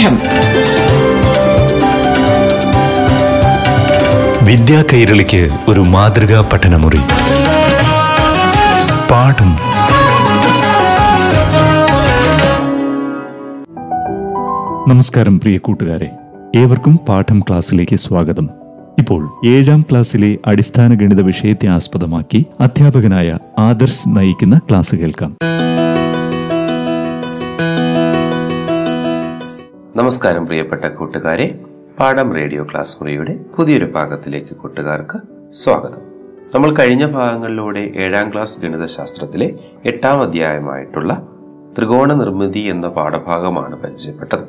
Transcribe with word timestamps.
പാഠം. 0.00 0.18
വിദ്യാ 4.46 4.84
കൈരളിക്ക് 4.92 5.48
ഒരു 5.68 5.80
മാതൃകാ 5.80 6.50
പഠനമുറി. 6.52 6.98
പാഠം. 9.10 9.56
നമസ്കാരം 14.88 15.40
പ്രിയ 15.40 15.58
കൂട്ടുകാരെ. 15.58 16.10
ഏവർക്കും 16.56 17.00
പാഠം 17.08 17.40
ക്ലാസ്സിലേക്ക് 17.40 17.96
സ്വാഗതം. 17.96 18.50
ഇപ്പോൾ 18.98 19.30
ഏഴാം 19.46 19.84
ക്ലാസ്സിലെ 19.90 20.38
അടിസ്ഥാന 20.46 20.94
ഗണിത 20.94 21.20
വിഷയത്തെ 21.20 21.66
ആസ്പദമാക്കി 21.66 22.46
അധ്യാപകനായ 22.60 23.38
ആദർശ് 23.58 24.08
നയിക്കുന്ന 24.08 24.60
ക്ലാസ് 24.70 24.94
കേൾക്കാം. 24.94 25.49
നമസ്കാരം 30.00 30.46
പ്രിയപ്പെട്ട 30.46 30.84
കൂട്ടുകാരെ. 30.84 31.64
പാഠം 32.00 32.34
റേഡിയോ 32.34 32.64
ക്ലാസ് 32.64 33.02
മുറിയുടെ 33.02 33.38
പുതിയൊരു 33.56 33.84
ഭാഗത്തിലേക്ക് 33.84 34.56
കൂട്ടുകാർക്ക് 34.56 35.18
സ്വാഗതം. 35.52 36.02
നമ്മൾ 36.54 36.74
കഴിഞ്ഞ 36.74 37.06
ഭാഗങ്ങളിലൂടെ 37.06 37.92
ഏഴാം 37.96 38.32
ക്ലാസ് 38.32 38.62
ഗണിതശാസ്ത്രത്തിലെ 38.62 39.58
എട്ടാം 39.84 40.20
അധ്യായമായിട്ടുള്ള 40.20 41.28
ത്രികോണ 41.78 42.12
നിർമ്മിതി 42.12 42.58
എന്ന 42.58 42.88
പാഠഭാഗമാണ് 42.88 43.82
പരിചയപ്പെട്ടത്. 43.82 44.44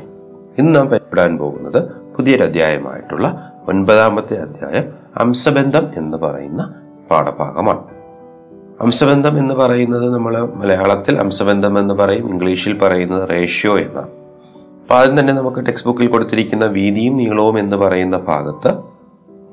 ഇന്ന് 0.57 0.75
നാം 0.75 0.87
പരിപ്പെടാൻ 0.87 1.37
പോകുന്നത് 1.37 1.91
പുതിയൊരു 1.91 2.43
അധ്യായമായിട്ടുള്ള 2.43 3.53
ഒൻപതാമത്തെ 3.67 4.37
അധ്യായം 4.37 4.83
അംശബന്ധം 5.17 5.87
എന്ന് 5.97 6.17
പറയുന്ന 6.17 6.73
പാഠഭാഗമാണ്. 7.11 7.83
അംശബന്ധം 8.81 9.37
എന്ന് 9.37 9.53
പറയുന്നത് 9.53 10.13
നമ്മൾ 10.13 10.37
മലയാളത്തിൽ 10.37 11.19
അംശബന്ധം 11.19 11.79
എന്ന് 11.79 11.93
പറയും 11.93 12.29
ഇംഗ്ലീഷിൽ 12.29 12.77
പറയുന്നത് 12.77 13.29
റേഷ്യോ 13.29 13.79
എന്നാണ്. 13.79 14.20
അപ്പൊ 14.81 14.95
ആദ്യം 14.95 15.19
തന്നെ 15.19 15.33
നമുക്ക് 15.33 15.65
ടെക്സ്റ്റ് 15.65 15.89
ബുക്കിൽ 15.89 16.07
കൊടുത്തിരിക്കുന്ന 16.07 16.65
വീതിയും 16.65 17.17
നീളവും 17.17 17.59
എന്ന് 17.59 17.75
പറയുന്ന 17.75 18.17
ഭാഗത്ത് 18.17 18.77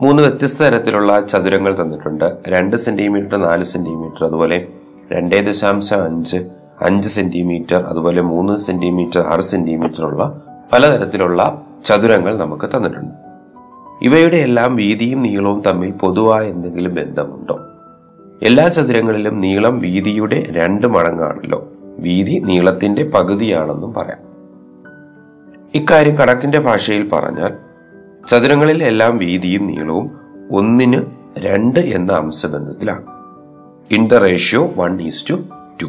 മൂന്ന് 0.03 0.23
വ്യത്യസ്ത 0.23 0.63
തരത്തിലുള്ള 0.63 1.27
ചതുരങ്ങൾ 1.27 1.83
തന്നിട്ടുണ്ട്. 1.83 2.37
രണ്ട് 2.49 2.77
സെന്റിമീറ്റർ 2.77 3.37
നാല് 3.37 3.65
സെന്റിമീറ്റർ 3.65 4.25
അതുപോലെ 4.25 4.67
രണ്ടേ 5.13 5.41
ദശാംശം 5.41 6.05
അഞ്ച് 6.05 6.37
അഞ്ച് 6.83 7.09
സെന്റിമീറ്റർ 7.09 7.77
അതുപോലെ 7.77 8.23
മൂന്ന് 8.23 8.57
സെന്റിമീറ്റർ 8.57 9.21
ആറ് 9.21 9.41
സെന്റിമീറ്റർ 9.41 10.05
ഉള്ള 10.05 10.43
പലതരത്തിലുള്ള 10.73 11.63
ചതുരങ്ങൾ 11.85 12.37
നമുക്ക് 12.37 12.77
തന്നിട്ടുണ്ട്. 12.77 13.15
ഇവയുടെ 14.03 14.37
എല്ലാം 14.37 14.77
വീതിയും 14.77 15.23
നീളവും 15.23 15.63
തമ്മിൽ 15.67 15.91
പൊതുവായ 15.91 16.47
എന്തെങ്കിലും 16.47 16.95
ബന്ധമുണ്ടോ? 16.95 17.61
എല്ലാ 18.43 18.69
ചതുരങ്ങളിലും 18.69 19.41
നീളം 19.41 19.79
വീതിയുടെ 19.79 20.45
രണ്ട് 20.51 20.87
മടങ്ങാണല്ലോ. 20.87 21.69
വീതി 21.99 22.43
നീളത്തിന്റെ 22.47 23.05
പകുതിയാണെന്നും 23.05 23.95
പറയാം. 23.95 24.28
ഇക്കാര്യം 25.75 26.15
കണക്കിന്റെ 26.15 26.59
ഭാഷയിൽ 26.59 27.09
പറഞ്ഞാൽ 27.09 27.55
ചതുരങ്ങളിൽ 28.27 28.83
എല്ലാം 28.83 29.19
വീതിയും 29.19 29.67
നീളവും 29.67 30.21
ഒന്നിന് 30.53 31.03
രണ്ട് 31.39 31.79
എന്ന 31.79 32.13
അംശബന്ധത്തിലാണ്. 32.13 33.05
In 33.91 34.09
the 34.09 34.15
ratio 34.15 34.73
one 34.77 35.03
is 35.03 35.31
to 35.31 35.35
two 35.83 35.87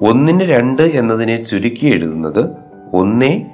ഒന്നിന് 0.00 0.42
രണ്ട് 0.42 0.82
എന്നതിനെ 0.82 1.42
ചുരുക്കി 1.42 1.86
എഴുതുന്നത് 1.86 2.50
ഒന്നേ 2.94 3.46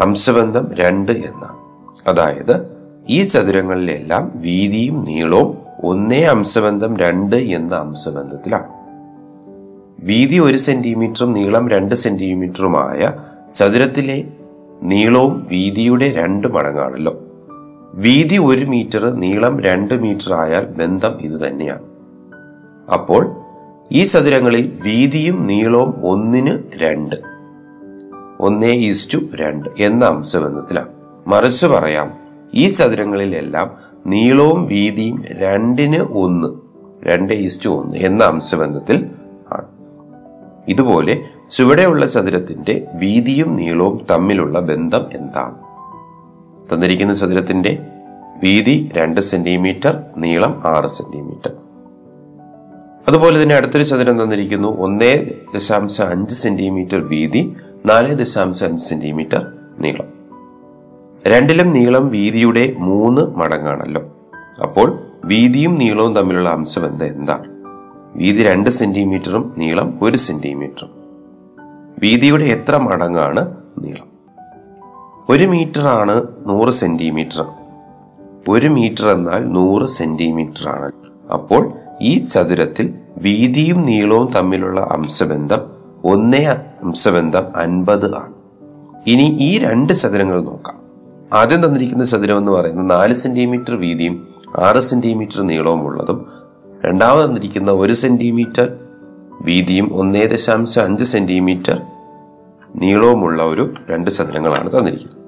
അംശബന്ധം 0.00 0.74
രണ്ട് 0.74 1.12
എന്ന 1.12 1.58
അതായത് 2.06 2.76
ഈ 3.08 3.22
ചതുരങ്ങളിലെല്ലാം 3.22 4.32
വീതിയും 4.34 5.04
നീളവും 5.08 5.58
ഒന്നേ 5.84 6.22
അംശബന്ധം 6.22 6.96
രണ്ട് 6.96 7.36
എന്ന 7.36 7.74
അംശബന്ധത്തിലാണ്. 7.74 8.68
വീതി 10.00 10.38
ഒരു 10.38 10.56
സെന്റിമീറ്ററും 10.56 11.32
നീളം 11.32 11.68
രണ്ട് 11.68 11.94
സെന്റിമീറ്ററുമായ 11.94 13.12
ചതുരത്തിലെ 13.54 14.24
നീളവും 14.82 15.46
വീതിയുടെ 15.50 16.08
രണ്ട് 16.08 16.48
മടങ്ങാണല്ലോ. 16.48 17.20
വീതി 17.94 18.36
ഒരു 18.38 18.64
മീറ്റർ 18.64 19.14
നീളം 19.14 19.60
രണ്ട് 19.60 19.94
മീറ്റർ 19.94 20.34
ആയാൽ 20.34 20.64
ബന്ധം 20.64 21.18
ഇത് 21.20 21.40
തന്നെയാണ്. 21.46 21.84
അപ്പോൾ 22.92 23.36
ഈ 23.92 24.04
ചതുരങ്ങളിൽ 24.04 24.80
വീതിയും 24.84 25.46
നീളവും 25.46 26.06
ഒന്നിന് 26.06 26.58
രണ്ട് 26.76 27.16
ഒന്നേ 28.40 28.72
ഈസ്റ്റു 28.72 29.18
രണ്ട് 29.34 29.68
എന്ന 29.78 30.04
അംശബന്ധത്തിലാണ് 30.04 30.88
മറിച്ച് 31.26 31.66
പറയാം 31.66 32.12
ഈ 32.54 32.66
ചതുരങ്ങളിലെല്ലാം 32.66 33.76
നീളവും 34.06 34.66
വീതിയും 34.66 35.24
രണ്ടിന് 35.32 35.96
ഒന്ന് 35.96 36.48
രണ്ട് 37.08 37.32
ഈസ്റ്റു 37.32 37.68
ഒന്ന് 37.68 37.96
എന്ന 37.96 38.24
അംശബന്ധത്തിൽ 38.24 39.06
ഇതുപോലെ 40.70 41.24
ചുവടെയുള്ള 41.50 42.06
ചതുരത്തിന്റെ 42.06 42.86
വീതിയും 42.94 43.56
നീളവും 43.56 44.06
തമ്മിലുള്ള 44.10 44.60
ബന്ധം 44.60 45.06
എന്താണ്? 45.12 45.54
തന്നിരിക്കുന്ന 46.72 47.12
ചതുരത്തിന്റെ 47.12 47.86
വീതി 48.42 48.90
രണ്ട് 48.96 49.20
സെന്റിമീറ്റർ 49.20 50.02
നീളം 50.16 50.62
ആറ് 50.64 50.86
സെന്റിമീറ്റർ. 50.86 51.52
അതുപോലെ 53.08 53.42
തന്നെ 53.42 53.54
അടുത്തൊരു 53.54 53.82
ചതുരം 53.82 54.22
തന്നിരിക്കുന്നു 54.22 54.68
ഒന്നേ 54.68 55.26
ദശാംശം 55.54 56.08
അഞ്ച് 56.08 56.34
സെന്റിമീറ്റർ 56.34 57.08
വീതി 57.08 57.56
നാല് 57.86 58.14
ദശാംശം 58.14 58.66
അഞ്ച് 58.66 58.82
സെന്റിമീറ്റർ 58.82 59.46
നീളം. 59.78 60.04
രണ്ടിലും 61.26 61.70
നീളം 61.70 62.08
വീതിയുടെ 62.08 62.74
മൂന്ന് 62.78 63.22
മടങ്ങാണല്ലോ. 63.22 64.16
അപ്പോൾ 64.62 65.00
വീതിയും 65.24 65.78
നീളവും 65.78 66.16
തമ്മിലുള്ള 66.16 66.48
അംശബന്ധം 66.48 67.06
എന്താണ്? 67.06 67.59
വീതി 68.16 68.42
രണ്ട് 68.42 68.70
സെന്റിമീറ്ററും 68.70 69.54
നീളം 69.58 69.98
ഒരു 70.02 70.16
സെന്റിമീറ്ററും. 70.16 70.90
വീതിയുടെ 71.98 72.44
എത്ര 72.44 72.76
മടങ്ങാണ് 72.76 73.56
നീളം? 73.78 74.10
ഒരു 75.28 75.44
മീറ്റർ 75.44 75.86
ആണ് 75.86 76.22
നൂറ് 76.48 76.70
സെന്റിമീറ്റർ. 76.70 77.46
ഒരു 78.48 78.66
മീറ്റർ 78.66 79.08
എന്നാൽ 79.08 79.52
നൂറ് 79.52 79.86
സെന്റിമീറ്റർ 79.86 80.68
ആണ് 80.68 80.92
അപ്പോൾ 81.32 81.72
ഈ 82.02 82.18
ചതുരത്തിൽ 82.18 82.94
വീതിയും 83.18 83.82
നീളവും 83.82 84.30
തമ്മിലുള്ള 84.32 84.80
അംശബന്ധം 84.80 85.60
ഒന്നേ 86.04 86.44
അംശബന്ധം 86.84 87.56
അൻപത് 87.56 88.16
ആണ്. 88.16 88.34
ഇനി 89.06 89.36
ഈ 89.40 89.58
രണ്ട് 89.58 89.92
ചതുരങ്ങൾ 89.92 90.40
നോക്കാം. 90.40 90.80
ആദ്യം 91.34 91.64
തന്നിരിക്കുന്ന 91.64 92.04
ചതുരം 92.04 92.38
എന്ന് 92.38 92.52
പറയുന്നത് 92.52 92.90
നാല് 92.90 93.14
സെന്റിമീറ്റർ 93.14 93.74
വീതിയും 93.74 94.28
ആറ് 94.58 94.78
സെന്റിമീറ്റർ 94.78 95.42
നീളവും 95.42 95.86
ഉള്ളതും 95.86 96.49
രണ്ടാമത് 96.84 97.24
തന്നിരിക്കുന്ന 97.24 97.70
ഒരു 97.70 97.92
സെന്റിമീറ്റർ 97.92 98.68
വീതിയും 99.40 99.94
ഒന്നേ 99.94 100.26
ദശാംശം 100.26 100.82
അഞ്ച് 100.82 101.04
സെന്റിമീറ്റർ 101.04 101.82
നീളവുമുള്ള 102.76 103.42
ഒരു 103.42 103.74
രണ്ട് 103.90 104.10
ചതുരങ്ങളാണ് 104.10 104.70
തന്നിരിക്കുന്നത്. 104.70 105.20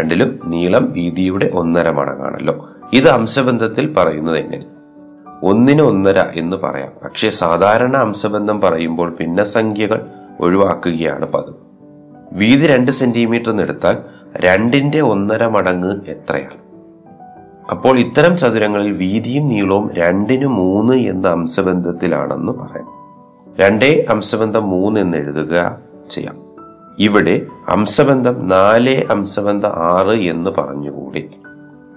രണ്ടിലും 0.00 0.40
നീളം 0.46 0.92
വീതിയുടെ 0.92 1.50
ഒന്നര 1.54 1.90
മടങ്ങാണല്ലോ 1.90 2.68
ഇത് 2.92 3.08
അംശബന്ധത്തിൽ 3.08 3.92
പറയുന്നത് 3.92 4.38
എങ്ങനെ? 4.38 4.66
ഒന്നിന് 5.42 5.82
ഒന്നര 5.82 6.18
എന്ന് 6.18 6.56
പറയാം. 6.56 6.92
പക്ഷേ 7.04 7.30
സാധാരണ 7.30 7.96
അംശബന്ധം 7.96 8.60
പറയുമ്പോൾ 8.60 9.16
ഭിന്നസംഖ്യകൾ 9.20 10.06
ഒഴിവാക്കുകയാണ് 10.40 11.32
പതിവ്. 11.32 11.56
വീതി 12.32 12.66
രണ്ട് 12.66 12.90
സെന്റിമീറ്റർ 12.90 13.50
എന്നെടുത്താൽ 13.50 13.96
രണ്ടിന്റെ 14.36 15.00
ഒന്നര 15.00 15.46
മടങ്ങ് 15.46 16.00
എത്രയാണ്? 16.08 16.65
അപ്പോൾ 17.70 17.98
ഇത്തരം 17.98 18.36
ചതുരങ്ങളിൽ 18.36 18.92
വീതിയും 18.92 19.48
നീളവും 19.48 19.94
രണ്ടിന് 19.94 20.46
മൂന്ന് 20.46 20.94
എന്ന 20.94 21.28
അംശബന്ധത്തിലാണെന്ന് 21.28 22.52
പറയാം. 22.52 22.96
രണ്ടേ 23.60 24.06
അംശബന്ധം 24.10 24.68
മൂന്ന് 24.68 25.00
എന്ന് 25.00 25.18
എഴുതുക 25.18 25.78
ചെയ്യാം. 26.10 26.36
ഇവിടെ 26.98 27.46
അംശബന്ധം 27.68 28.48
നാല് 28.48 29.04
അംശബന്ധം 29.10 29.68
ആറ് 29.68 30.14
എന്ന് 30.14 30.50
പറഞ്ഞുകൂടി? 30.58 31.30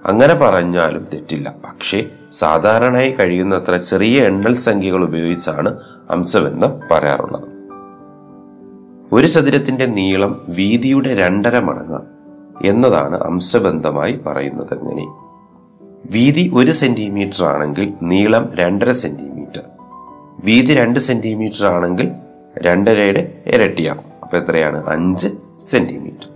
അങ്ങനെ 0.06 0.34
പറഞ്ഞാലും 0.34 1.06
തെറ്റില്ല. 1.12 1.54
പക്ഷേ 1.64 2.06
സാധാരണയായി 2.30 3.10
കഴിയുന്നത്ര 3.10 3.76
ചെറിയ 3.76 4.22
എണ്ണൽ 4.22 4.54
സംഖ്യകൾ 4.54 5.04
ഉപയോഗിച്ചാണ് 5.04 5.76
അംശബന്ധം 6.10 6.80
പറയാറുള്ളത്. 6.90 7.44
ഒരു 9.12 9.26
ചതുരത്തിന്റെ 9.26 9.86
നീളം 9.86 10.46
വീതിയുടെ 10.48 11.14
രണ്ടര 11.14 11.58
മടങ്ങ് 11.58 12.00
എന്നതാണ് 12.66 13.20
അംശബന്ധമായി 13.20 14.20
പറയുന്നത് 14.26 14.74
എങ്ങനെ? 14.78 15.29
വീതി 16.06 16.50
ഒരു 16.54 16.70
സെന്റിമീറ്റർ 16.70 17.44
ആണെങ്കിൽ 17.44 17.92
നീളം 18.02 18.54
രണ്ടര 18.54 18.90
സെന്റിമീറ്റർ. 18.90 19.62
വീതി 20.44 20.74
രണ്ട് 20.74 21.00
സെന്റിമീറ്റർ 21.00 21.66
ആണെങ്കിൽ 21.66 22.10
രണ്ടരയുടെ 22.58 23.42
ഇരട്ടിയാകും. 23.46 24.04
അപ്പൊ 24.22 24.38
എത്രയാണ്? 24.38 24.88
അഞ്ച് 24.88 25.28
സെന്റിമീറ്റർ. 25.60 26.28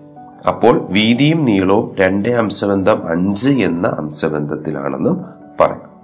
അപ്പോൾ 0.49 0.87
വീതിയും 0.90 1.44
നീളവും 1.44 1.96
രണ്ട് 1.96 2.28
അംശബന്ധം 2.28 3.08
അഞ്ച് 3.08 3.50
എന്ന 3.50 3.88
അംശബന്ധത്തിലാണെന്നും 3.88 5.25
പറയാം. 5.61 5.94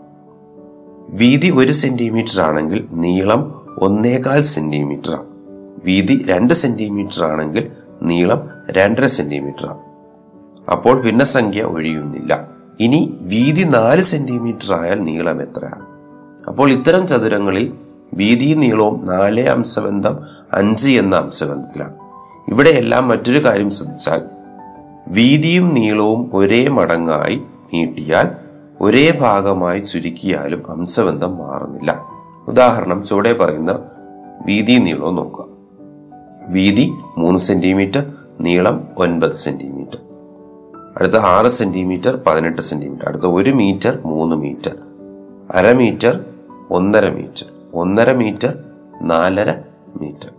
വീതി 1.11 1.51
ഒരു 1.51 1.73
സെന്റിമീറ്റർ 1.73 2.41
ആണെങ്കിൽ 2.41 2.89
നീളം 2.93 3.67
ഒന്നേകാൽ 3.79 4.43
സെന്റിമീറ്റർ 4.43 5.13
ആണ്. 5.13 5.25
വീതി 5.85 6.27
രണ്ട് 6.29 6.55
സെന്റിമീറ്റർ 6.55 7.25
ആണെങ്കിൽ 7.25 7.73
നീളം 8.03 8.49
രണ്ടര 8.71 9.07
സെന്റിമീറ്റർ 9.07 9.67
ആണ്. 9.67 9.79
അപ്പോൾ 10.71 11.03
ഭിന്നസംഖ്യ 11.03 11.63
ഒഴിയുന്നില്ല. 11.63 12.50
ഇനി 12.81 13.19
വീതി 13.21 13.63
നാല് 13.63 14.03
സെന്റിമീറ്റർ 14.03 14.73
ആയാൽ 14.73 15.01
നീളം 15.01 15.43
എത്ര 15.43 15.73
അപ്പോൾ 16.49 16.71
ഇത്തരം 16.71 17.07
ചതുരങ്ങളിൽ 17.07 17.73
വീതിയും 18.15 18.61
നീളവും 18.61 19.05
നാല് 19.05 19.49
അംശബന്ധം 19.49 20.19
അഞ്ച് 20.53 20.91
എന്ന 20.91 21.17
അംശബന്ധത്തിലാണ്. 21.17 21.95
ഇവിടെയെല്ലാം 22.49 23.09
മറ്റൊരു 23.09 23.45
കാര്യം 23.45 23.71
ശ്രദ്ധിച്ചാൽ 23.71 24.23
വീതിയും 25.09 25.75
നീളവും 25.75 26.31
ഒരേ 26.35 26.69
മടങ്ങായി 26.69 27.43
നീട്ടിയാൽ 27.75 28.29
ഒരേ 28.81 29.19
ഭാഗമായി 29.21 29.81
ചുരുക്കിയാലും 29.81 30.71
അംശബന്ധം 30.71 31.39
മാറുന്നില്ല. 31.39 32.05
ഉദാഹരണം 32.49 33.05
ചുവടെ 33.05 33.33
പറയുന്ന 33.33 33.79
വീതി 34.47 34.73
നീളവും 34.73 35.17
നോക്കുക. 35.17 35.47
വീതി 36.49 36.93
മൂന്ന് 37.19 37.39
സെന്റിമീറ്റർ 37.39 38.13
നീളം 38.41 38.89
ഒൻപത് 38.97 39.35
സെന്റിമീറ്റർ 39.35 39.99
അടുത്ത 40.97 41.17
ആറ് 41.17 41.47
സെന്റിമീറ്റർ 41.47 42.19
പതിനെട്ട് 42.27 42.63
സെന്റിമീറ്റർ 42.63 43.09
അടുത്ത 43.09 43.23
ഒരു 43.23 43.51
മീറ്റർ 43.51 43.99
മൂന്ന് 44.05 44.37
മീറ്റർ. 44.37 44.77
അര 45.55 45.73
മീറ്റർ 45.73 46.25
ഒന്നര 46.71 47.11
മീറ്റർ. 47.11 47.45
ഒന്നര 47.75 48.13
മീറ്റർ 48.13 48.55
നാലര 49.03 49.51
മീറ്റർ. 50.01 50.31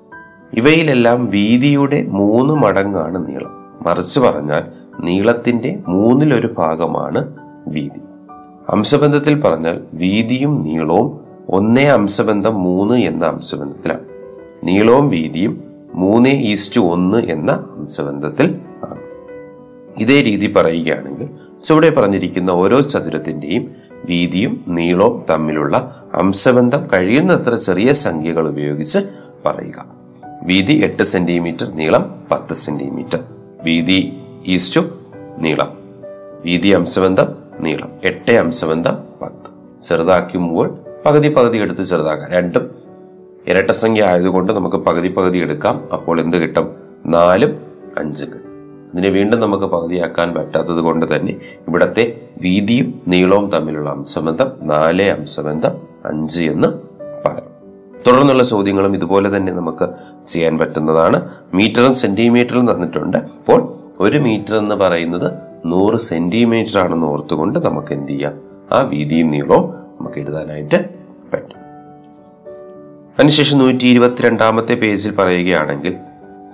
ഇവയിലെല്ലാം 0.54 1.26
വീതിയുടെ 1.26 2.06
മൂന്ന് 2.06 2.54
മടങ്ങാണ് 2.54 3.28
നീളം. 3.28 3.62
മറിച്ച് 3.88 4.20
പറഞ്ഞാൽ 4.20 4.64
നീളത്തിന്റെ 5.00 5.80
മൂന്നിലൊരു 5.88 6.56
ഭാഗമാണ് 6.58 7.34
വീതി. 7.68 8.00
അംശബന്ധത്തിൽ 8.70 9.42
പറഞ്ഞാൽ 9.42 9.82
വീതിയും 9.94 10.62
നീളവും 10.62 11.20
ഒന്നേ 11.50 11.84
അംശബന്ധം 11.84 12.64
മൂന്ന് 12.64 12.96
എന്ന 12.96 13.26
അംശബന്ധത്തിലാണ്. 13.26 14.02
നീളവും 14.64 15.10
വീതിയും 15.10 15.64
മൂന്ന് 15.94 16.30
ഈസ്റ്റ് 16.30 16.82
ഒന്ന് 16.82 17.18
എന്ന 17.18 17.52
അംശബന്ധത്തിൽ 17.52 18.60
ആണ്. 18.90 19.21
ഇതേ 19.98 20.22
രീതി 20.22 20.54
പറയുകയാണെങ്കിൽ 20.54 21.30
ചുവടെ 21.64 21.90
പറഞ്ഞിരിക്കുന്ന 21.90 22.52
ഓരോ 22.52 22.82
ചതുരത്തിന്റെയും 22.82 23.76
വീതിയും 24.06 24.66
നീളവും 24.68 25.26
തമ്മിലുള്ള 25.30 26.04
അംശബന്ധം 26.14 26.88
കഴിയുന്നത്ര 26.94 27.56
ചെറിയ 27.56 27.94
സംഖ്യകൾ 27.94 28.48
ഉപയോഗിച്ച് 28.48 29.00
പറയുക. 29.46 29.86
വീതി 30.44 30.74
എട്ട് 30.74 31.04
സെന്റിമീറ്റർ 31.04 31.72
നീളം 31.76 32.28
പത്ത് 32.32 32.54
സെന്റിമീറ്റർ. 32.54 33.20
വീതി 33.64 34.14
ഈസ്റ്റു 34.46 34.82
നീളം. 35.38 35.78
വീതി 36.46 36.68
അംശബന്ധം 36.68 37.28
നീളം 37.60 37.92
എട്ട് 38.04 38.32
അംശബന്ധം 38.32 38.98
പത്ത്. 39.22 39.82
ചെറുതാക്കുമ്പോൾ 39.82 40.80
പകുതി 41.06 41.30
പകുതി 41.30 41.58
എടുത്ത് 41.58 41.84
ചെറുതാക്കാം 41.84 42.32
രണ്ടും 42.32 42.76
ഇരട്ടസംഖ്യ 43.48 44.04
ആയതുകൊണ്ട് 44.04 44.54
നമുക്ക് 44.54 44.76
പകുതി 44.76 45.08
പകുതി 45.08 45.38
എടുക്കാം. 45.38 45.94
അപ്പോൾ 45.94 46.22
എന്ത് 46.22 46.38
കിട്ടും? 46.38 46.76
നാലും 47.06 47.62
അഞ്ചും 47.98 48.28
കിട്ടും. 48.28 48.51
ഇതിനെ 48.94 49.10
വീണ്ടും 49.10 49.40
നമുക്ക് 49.40 49.66
പകുതിയാക്കാൻ 49.66 50.34
പറ്റാത്തത് 50.34 50.80
കൊണ്ട് 50.80 51.16
തന്നെ 51.16 51.38
ഇവിടത്തെ 51.68 52.30
വീതിയും 52.42 53.02
നീളവും 53.08 53.50
തമ്മിലുള്ള 53.50 53.90
അംശബന്ധം 53.90 54.52
നാല് 54.62 55.10
അംശബന്ധം 55.10 55.72
അഞ്ച് 56.06 56.42
എന്ന് 56.42 56.68
പറയാം. 57.28 57.52
തുടർന്നുള്ള 58.08 58.44
ചോദ്യങ്ങളും 58.44 58.96
ഇതുപോലെ 58.96 59.38
തന്നെ 59.38 59.54
നമുക്ക് 59.54 59.90
ചെയ്യാൻ 60.28 60.58
പറ്റുന്നതാണ്. 60.58 61.30
മീറ്ററും 61.54 61.96
സെന്റിമീറ്ററും 61.96 62.74
തന്നിട്ടുണ്ട്. 62.74 63.18
അപ്പോൾ 63.18 63.74
ഒരു 64.00 64.18
മീറ്റർ 64.18 64.56
എന്ന് 64.56 64.76
പറയുന്നത് 64.76 65.32
നൂറ് 65.66 65.96
സെന്റിമീറ്റർ 65.96 66.80
ആണെന്ന് 66.80 67.08
ഓർത്തുകൊണ്ട് 67.08 67.66
നമുക്ക് 67.66 67.94
എന്ത് 67.94 68.12
ചെയ്യാം? 68.12 68.42
ആ 68.72 68.82
വീതിയും 68.82 69.30
നീളവും 69.30 69.72
നമുക്ക് 69.72 70.20
എഴുതാനായിട്ട് 70.20 70.90
പറ്റും. 71.34 71.62
അതിനുശേഷം 73.20 73.58
നൂറ്റി 73.58 73.86
ഇരുപത്തിരണ്ടാമത്തെ 73.86 74.76
പേജിൽ 74.76 75.16
പറയുകയാണെങ്കിൽ 75.16 75.98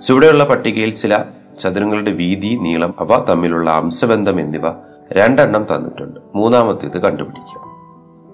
ചുവടെയുള്ള 0.06 0.44
പട്ടികയിൽ 0.44 0.94
ചില 0.94 1.24
ചതുരങ്ങളുടെ 1.58 2.10
വീതി 2.10 2.58
നീളം 2.62 2.94
അവ 3.00 3.24
തമ്മിലുള്ള 3.28 3.70
അംശബന്ധം 3.70 4.40
എന്നിവ 4.40 4.62
രണ്ടെണ്ണം 5.12 5.66
തന്നിട്ടുണ്ട്. 5.74 6.20
മൂന്നാമത്തേത് 6.34 6.98
കണ്ടുപിടിക്കുക. 6.98 7.60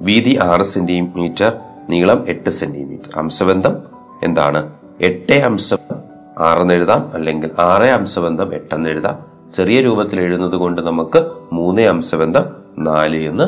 വീതി 0.00 0.38
ആറ് 0.42 0.62
സെന്റിമീറ്റർ 0.62 1.52
നീളം 1.88 2.24
എട്ട് 2.28 2.50
സെന്റിമീറ്റർ. 2.50 3.10
അംശബന്ധം 3.16 3.76
എന്താണ്? 4.22 4.72
എട്ട് 5.00 5.32
അംശം 5.32 5.78
ആറെന്ന് 6.38 6.74
എഴുതാം. 6.74 7.10
അല്ലെങ്കിൽ 7.14 7.50
ആറ് 7.58 7.82
അംശബന്ധം 7.82 8.54
എട്ടെന്ന് 8.54 8.90
എഴുതാം. 8.90 9.34
ചെറിയ 9.52 9.80
രൂപത്തിൽ 9.80 10.20
എഴുതുന്നത് 10.20 10.54
കൊണ്ട് 10.54 10.82
നമുക്ക് 10.82 11.30
മൂന്ന് 11.52 11.82
അംശബന്ധം 11.82 12.44
നാല് 12.78 13.16
എന്ന് 13.16 13.42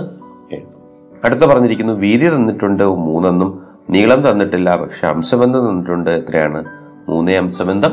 എഴുതും. 0.55 0.83
അടുത്ത 1.25 1.41
പറഞ്ഞിരിക്കുന്നു 1.41 1.93
വീതി 1.93 2.29
തന്നിട്ടുണ്ട് 2.29 2.85
മൂന്നെന്നും 2.85 3.63
നീളം 3.91 4.31
തന്നിട്ടില്ല 4.31 4.77
പക്ഷെ 4.77 5.07
അംശബന്ധം 5.07 5.71
തന്നിട്ടുണ്ട്. 5.71 6.11
എത്രയാണ്? 6.11 6.65
മൂന്നേ 7.09 7.37
അംശബന്ധം 7.37 7.93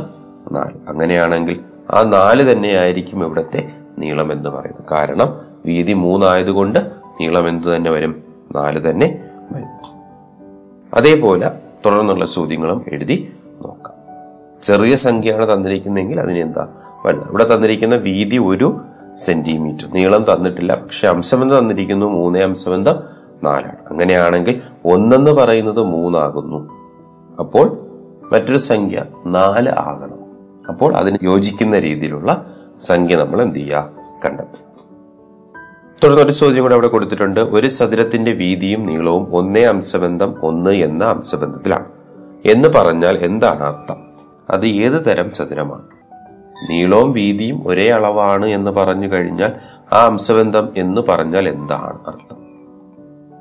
നാല്. 0.51 0.89
അങ്ങനെയാണെങ്കിൽ 0.89 1.59
ആ 1.91 2.03
നാല് 2.03 2.51
തന്നെയായിരിക്കും 2.51 3.23
ഇവിടുത്തെ 3.23 3.69
നീളം 3.97 4.31
എന്ന് 4.31 4.49
പറയുന്നത്. 4.49 4.85
കാരണം 4.91 5.35
വീതി 5.65 5.93
മൂന്നായതുകൊണ്ട് 5.93 6.79
നീളം 7.21 7.49
എന്ത് 7.49 7.75
തന്നെ 7.75 7.91
വരും? 7.91 8.23
നാല് 8.51 8.89
തന്നെ 8.89 9.29
വരും. 9.51 9.91
അതേപോലെ 10.93 11.51
തുടർന്നുള്ള 11.85 12.25
ചോദ്യങ്ങളും 12.25 12.85
എഴുതി 12.87 13.33
നോക്കാം. 13.65 13.93
ചെറിയ 14.61 14.95
സംഖ്യയാണ് 14.95 15.53
തന്നിരിക്കുന്നതെങ്കിൽ 15.53 16.19
അതിനെന്താ 16.19 16.67
വലുത്? 17.05 17.29
ഇവിടെ 17.29 17.55
തന്നിരിക്കുന്ന 17.55 17.95
വീതി 17.95 18.37
ഒരു 18.37 18.81
സെന്റിമീറ്റർ. 19.15 19.87
നീളം 19.93 20.23
തന്നിട്ടില്ല. 20.23 20.75
പക്ഷെ 20.75 21.07
അംശബന്ധം 21.07 21.59
തന്നിരിക്കുന്നു? 21.59 22.05
മൂന്നേ 22.05 22.43
അംശബന്ധം 22.43 22.99
നാലാണ്. 23.43 23.77
അങ്ങനെയാണെങ്കിൽ 23.89 24.61
ഒന്നെന്ന് 24.85 25.31
പറയുന്നത് 25.31 25.83
മൂന്നാകുന്നു. 25.83 26.69
അപ്പോൾ 27.39 27.77
മറ്റൊരു 28.31 28.57
സംഖ്യ 28.57 29.05
നാല് 29.25 29.69
ആകണം. 29.69 30.32
അപ്പോൾ 30.69 30.95
അതിന് 30.95 31.17
യോജിക്കുന്ന 31.23 31.79
രീതിയിലുള്ള 31.79 32.45
സംഖ്യ 32.79 33.15
നമ്മൾ 33.15 33.41
എന്ത് 33.41 33.55
ചെയ്യുക? 33.55 33.89
കണ്ടെത്തും 34.25 34.73
തുടർന്ന് 36.03 36.23
ഒരു 36.23 36.31
ചോദ്യം 36.31 36.61
കൂടെ 36.61 36.73
അവിടെ 36.73 36.87
കൊടുത്തിട്ടുണ്ട്. 36.87 37.39
ഒരു 37.39 37.67
ചതുരത്തിന്റെ 37.67 38.31
വീതിയും 38.31 38.85
നീളവും 38.85 39.35
ഒന്നേ 39.35 39.63
അംശബന്ധം 39.63 40.35
ഒന്ന് 40.43 40.71
എന്ന 40.71 41.03
അംശബന്ധത്തിലാണ്. 41.03 41.85
എന്ന് 42.45 42.69
പറഞ്ഞാൽ 42.69 43.17
എന്താണ് 43.17 43.63
അർത്ഥം? 43.63 43.95
അത് 44.49 44.65
ഏത് 44.65 45.05
തരം 45.05 45.31
ചതുരമാണ്? 45.31 45.83
നീളവും 46.69 47.11
വീതിയും 47.11 47.67
ഒരേ 47.67 47.89
അളവാണ് 47.89 48.45
എന്ന് 48.45 48.71
പറഞ്ഞു 48.71 49.11
കഴിഞ്ഞാൽ 49.11 49.51
ആ 49.93 50.05
അംശബന്ധം 50.05 50.69
എന്ന് 50.77 51.01
പറഞ്ഞാൽ 51.01 51.49
എന്താണ് 51.49 51.99
അർത്ഥം? 52.07 52.37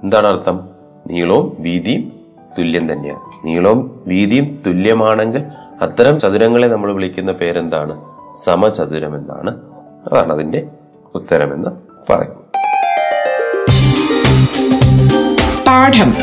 എന്താണ് 0.02 0.26
അർത്ഥം? 0.26 0.68
നീളവും 1.10 1.56
വീതിയും 1.60 2.20
തുല്യം 2.58 2.92
തന്നെയാണ്. 2.92 3.31
നീളവും 3.44 4.02
വീതിയും 4.06 4.62
തുല്യമാണെങ്കിൽ 4.66 5.42
അത്തരം 5.82 6.20
ചതുരങ്ങളെ 6.20 6.66
നമ്മൾ 6.66 6.92
വിളിക്കുന്ന 6.92 7.32
പേരെന്താണ്? 7.32 8.00
സമചതുരം 8.44 9.16
എന്നാണ്. 9.16 9.50
അതാണ് 10.12 10.32
അതിന്റെ 10.32 10.66
ഉത്തരമെന്ന് 11.14 11.68
പറയുന്നത്. 12.12 12.42
പാഠം. 15.66 16.14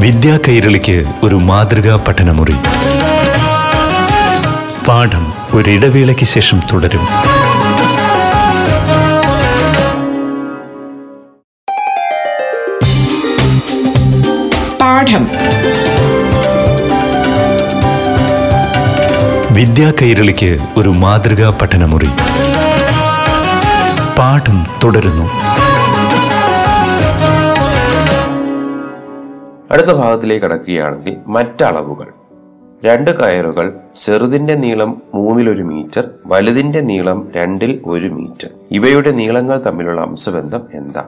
വിദ്യാ 0.00 0.38
കൈരളിക്ക് 0.48 1.04
ഒരു 1.22 1.34
മാതൃകാ 1.34 2.04
പഠനമുറി. 2.08 2.54
പാഠം 4.88 5.32
ഒരിടവേളയ്ക്ക് 5.54 6.24
ശേഷം 6.24 6.60
തുടരും. 6.72 7.00
പാഠം. 15.02 15.28
വിദ്യാ 19.54 19.92
കൈരളിക്ക് 20.02 20.58
ഒരു 20.76 20.88
മാതൃകാ 20.88 21.58
പഠനമുറി. 21.62 22.08
പാഠം 24.18 24.66
തുടരുന്നു. 24.84 25.24
അടുത്ത 29.70 29.86
ഭാഗത്തിലേക്ക് 29.86 30.46
കടക്കുകയാണെങ്കിൽ 30.46 31.16
മറ്റളവുകൾ. 31.26 32.06
രണ്ട് 32.84 33.20
കയറുകൾ 33.20 33.74
ചെറുതിന്റെ 33.96 34.54
നീളം 34.54 35.02
മൂന്നിൽ 35.14 35.50
ഒരു 35.50 35.62
മീറ്റർ 35.62 36.08
വലുതിന്റെ 36.26 36.80
നീളം 36.80 37.28
രണ്ടിൽ 37.36 37.82
ഒരു 37.86 38.08
മീറ്റർ. 38.08 38.48
ഇവയുടെ 38.70 39.10
നീളങ്ങൾ 39.10 39.58
തമ്മിലുള്ള 39.58 40.00
അംശബന്ധം 40.00 40.62
എന്താ? 40.74 41.04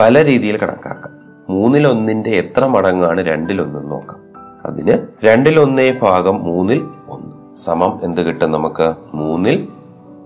പല 0.00 0.24
രീതിയിൽ 0.24 0.56
കണക്കാക്കാം. 0.56 1.17
മൂന്നിലൊന്നിന്റെ 1.48 2.30
എത്ര 2.30 2.66
മടങ്ങാണ് 2.66 3.20
രണ്ടിലൊന്നെന്ന് 3.20 3.90
നോക്കാം. 3.90 4.20
അതിന് 4.64 5.26
രണ്ടിലൊന്നേ 5.26 5.98
ഭാഗം 6.02 6.44
മൂന്നിൽ 6.44 6.88
ഒന്ന്. 7.08 7.56
സമം 7.56 8.00
എന്ത് 8.02 8.20
കിട്ടും 8.20 8.52
നമുക്ക്? 8.52 8.94
മൂന്നിൽ 9.14 9.68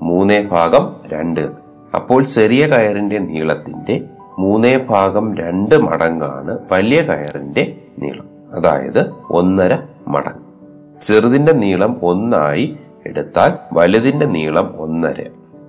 മൂന്നേ 0.03 0.43
ഭാഗം 0.43 0.97
രണ്ട്. 1.13 1.49
അപ്പോൾ 1.95 2.23
ചെറിയ 2.23 2.67
കയറിന്റെ 2.67 3.19
നീളത്തിന്റെ 3.19 4.05
മൂന്നേ 4.39 4.79
ഭാഗം 4.79 5.35
രണ്ട് 5.37 5.75
മടങ്ങാണ് 5.75 6.59
വലിയ 6.73 7.03
കയറിന്റെ 7.03 7.77
നീളം. 7.99 8.29
അതായത് 8.53 9.15
ഒന്നര 9.31 9.79
മടങ്ങ്. 10.09 11.01
ചെറുതിന്റെ 11.01 11.53
നീളം 11.53 12.01
ഒന്നായി 12.03 12.77
എടുത്താൽ 13.07 13.53
വലുതിന്റെ 13.73 14.27
നീളം 14.27 14.75
ഒന്നര. 14.77 15.25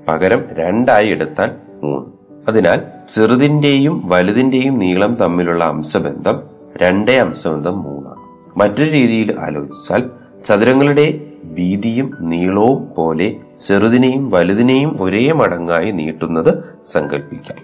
പകരം 0.08 0.46
രണ്ടായി 0.54 1.08
എടുത്താൽ 1.08 1.52
മൂന്ന്. 1.84 2.23
അതിനാൽ 2.50 2.82
ചെറുതിന്റെയും 3.08 4.02
വലുതിന്റെയും 4.06 4.78
നീളം 4.78 5.16
തമ്മിലുള്ള 5.16 5.64
അംശബന്ധം 5.64 6.42
രണ്ടേ 6.78 7.18
അംശബന്ധം 7.18 7.84
മൂന്നാണ്. 7.84 8.24
മറ്റൊരു 8.58 8.90
രീതിയിൽ 8.90 9.40
ആലോചിച്ചാൽ 9.40 10.04
ചതുരങ്ങളുടെ 10.44 11.22
വീതിയും 11.44 12.18
നീളവും 12.20 12.94
പോലെ 12.98 13.36
ചെറുതിനെയും 13.60 14.30
വലുതിനെയും 14.30 14.98
ഒരേ 15.02 15.32
മടങ്ങായി 15.32 15.92
നീട്ടുന്നത് 15.92 16.64
സങ്കല്പിക്കാം 16.86 17.58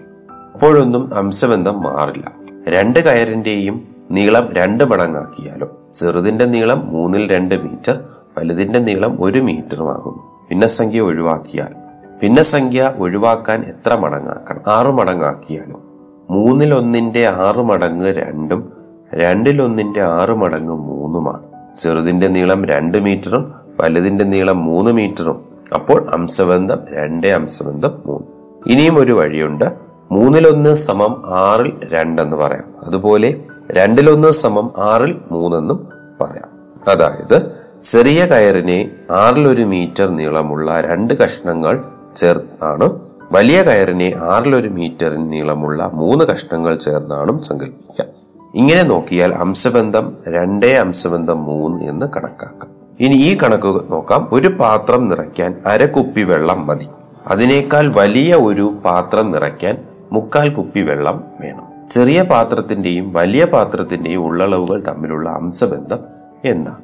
അപ്പോഴൊന്നും 0.54 1.14
അംശബന്ധം 1.14 1.82
മാറില്ല. 1.82 2.32
രണ്ട് 2.68 2.98
കയറിന്റെയും 2.98 3.88
നീളം 4.10 4.52
രണ്ട് 4.52 4.84
മടങ്ങാക്കിയാലോ 4.84 5.90
ചെറുതിന്റെ 5.92 6.44
നീളം 6.44 6.86
മൂന്നിൽ 6.86 7.32
രണ്ട് 7.32 7.54
മീറ്റർ 7.54 7.98
വലുതിന്റെ 8.38 8.78
നീളം 8.78 9.22
ഒരു 9.24 9.38
മീറ്ററുമാകുന്നു 9.38 10.48
ഭിന്നസംഖ്യ 10.50 11.00
ഒഴിവാക്കിയാൽ 11.00 11.79
ഭിന്നസംഖ്യ 12.22 12.92
ഒഴിവാക്കാൻ 12.98 13.60
എത്ര 13.60 13.94
മടങ്ങാക്കണം? 13.94 14.60
ആറ് 14.66 14.86
മടങ്ങാക്കിയാലോ. 14.86 15.80
മൂന്നിലൊന്നിന്റെ 16.30 17.26
ആറ് 17.26 17.62
മടങ്ങ് 17.62 18.08
രണ്ടും 18.08 18.72
രണ്ടിലൊന്നിന്റെ 19.14 20.02
ആറ് 20.02 20.30
മടങ്ങ് 20.30 20.74
മൂന്നുമാണ്. 20.74 21.76
ചെറുതിന്റെ 21.76 22.28
നീളം 22.28 22.64
രണ്ട് 22.64 22.98
മീറ്ററും 22.98 23.54
വലുതിന്റെ 23.80 24.24
നീളം 24.24 24.64
മൂന്ന് 24.64 24.90
മീറ്ററും. 24.90 25.44
അപ്പോൾ 25.74 26.08
അംശബന്ധം 26.12 26.78
രണ്ട് 26.92 27.26
അംശബന്ധം 27.26 28.02
മൂന്ന്. 28.06 28.26
ഇനിയും 28.70 28.98
ഒരു 28.98 29.12
വഴിയുണ്ട്. 29.12 29.64
മൂന്നിലൊന്ന് 30.12 30.74
സമം 30.74 31.22
ആറിൽ 31.26 31.72
രണ്ടെന്ന് 31.92 32.36
പറയാം. 32.36 32.86
അതുപോലെ 32.86 33.40
രണ്ടിലൊന്ന് 33.70 34.30
സമം 34.30 34.70
ആറിൽ 34.78 35.20
മൂന്നെന്നും 35.30 35.88
പറയാം. 36.20 36.48
അതായത് 36.88 37.52
ചെറിയ 37.82 38.26
കയറിനെ 38.26 38.90
ആറിലൊരു 39.10 39.62
മീറ്റർ 39.62 40.08
നീളമുള്ള 40.08 40.80
രണ്ട് 40.80 41.14
കഷ്ണങ്ങൾ 41.14 41.84
ചേർത്താണ് 42.16 42.90
വലിയ 43.32 43.62
കയറിനെ 43.62 44.14
ആറിലൊരു 44.22 44.68
മീറ്റർ 44.68 45.16
നീളമുള്ള 45.16 45.90
മൂന്ന് 45.94 46.24
കഷ്ണങ്ങൾ 46.24 46.76
ചേർന്നാണും 46.76 47.42
സങ്കല്പിക്കാം 47.42 48.06
ഇങ്ങനെ 48.54 48.82
നോക്കിയാൽ 48.82 49.34
അംശബന്ധം 49.34 50.16
രണ്ടേ 50.28 50.72
അംശബന്ധം 50.72 51.44
മൂന്ന് 51.44 51.84
എന്ന് 51.84 52.06
കണക്കാക്കാം. 52.16 52.70
ഇനി 53.00 53.14
ഈ 53.14 53.38
കണക്ക് 53.38 53.92
നോക്കാം. 53.92 54.28
ഒരു 54.32 54.48
പാത്രം 54.48 55.08
നിറയ്ക്കാൻ 55.08 55.62
അര 55.66 55.86
കുപ്പി 55.86 56.22
വെള്ളം 56.22 56.66
മതി. 56.66 56.88
അതിനേക്കാൾ 57.26 57.88
വലിയ 57.88 58.34
ഒരു 58.34 58.74
പാത്രം 58.84 59.30
നിറയ്ക്കാൻ 59.30 59.84
മുക്കാൽ 60.12 60.48
കുപ്പി 60.48 60.80
വെള്ളം 60.80 61.24
വേണം. 61.40 61.88
ചെറിയ 61.90 62.22
പാത്രത്തിന്റെയും 62.22 63.12
വലിയ 63.12 63.44
പാത്രത്തിന്റെയും 63.44 64.24
ഉള്ളളവുകൾ 64.24 64.82
തമ്മിലുള്ള 64.88 65.30
അംശബന്ധം 65.30 65.98
എന്താണ്? 66.44 66.82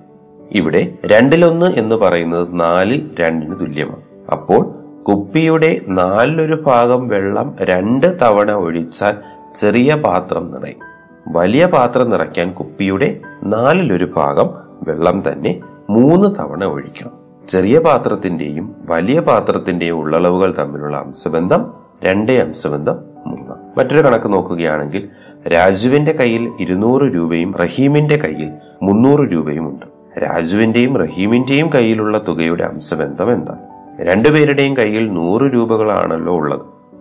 ഇവിടെ 0.53 0.99
രണ്ടിലൊന്ന് 1.05 1.67
എന്ന് 1.67 1.97
പറയുന്നത് 1.97 2.61
നാലിൽ 2.61 3.11
രണ്ടിന് 3.21 3.61
തുല്യമാണ്. 3.61 4.03
അപ്പോൾ 4.33 4.86
കുപ്പിയുടെ 5.09 5.81
നാലിലൊരു 5.89 6.63
ഭാഗം 6.67 7.09
വെള്ളം 7.09 7.57
രണ്ട് 7.61 8.19
തവണ 8.23 8.53
ഒഴിച്ചാൽ 8.53 9.15
ചെറിയ 9.55 9.95
പാത്രം 9.95 10.53
നിറയും. 10.53 10.81
വലിയ 11.29 11.67
പാത്രം 11.67 12.11
നിറയ്ക്കാൻ 12.11 12.53
കുപ്പിയുടെ 12.53 13.21
നാലിലൊരു 13.45 14.13
ഭാഗം 14.17 14.49
വെള്ളം 14.89 15.23
തന്നെ 15.29 15.61
മൂന്ന് 15.91 16.29
തവണ 16.39 16.65
ഒഴിക്കണം. 16.65 17.13
ചെറിയ 17.49 17.79
പാത്രത്തിന്റെയും 17.79 18.77
വലിയ 18.91 19.21
പാത്രത്തിന്റെയും 19.21 19.97
ഉള്ളളവുകൾ 19.99 20.55
തമ്മിലുള്ള 20.59 20.97
അംശബന്ധം 20.97 21.71
രണ്ടേ 22.05 22.39
അംശബന്ധം 22.39 22.95
മൂന്ന്. 23.27 23.79
മറ്റൊരു 23.79 24.03
കണക്ക് 24.07 24.33
നോക്കുകയാണെങ്കിൽ 24.33 25.09
രാജുവിന്റെ 25.49 26.13
കയ്യിൽ 26.13 26.53
ഇരുന്നൂറ് 26.61 27.03
രൂപയും 27.03 27.55
റഹീമിന്റെ 27.57 28.17
കയ്യിൽ 28.17 28.51
മുന്നൂറ് 28.83 29.33
രൂപയും 29.33 29.69
ഉണ്ട്. 29.69 29.87
രാജുവിന്റെയും 30.19 30.99
റഹീമിന്റെയും 30.99 31.71
കയ്യിലുള്ള 31.75 32.19
തുകയുടെ 32.29 32.65
അംശബന്ധം 32.65 33.33
എന്താണ്? 33.33 33.76
രണ്ടുപേരുടെയും 34.01 34.77
കയ്യിൽ 34.77 35.13
നൂറ് 35.13 35.43
രൂപകളാണല്ലോ 35.43 36.35
ഉള്ളത്. 36.35 36.61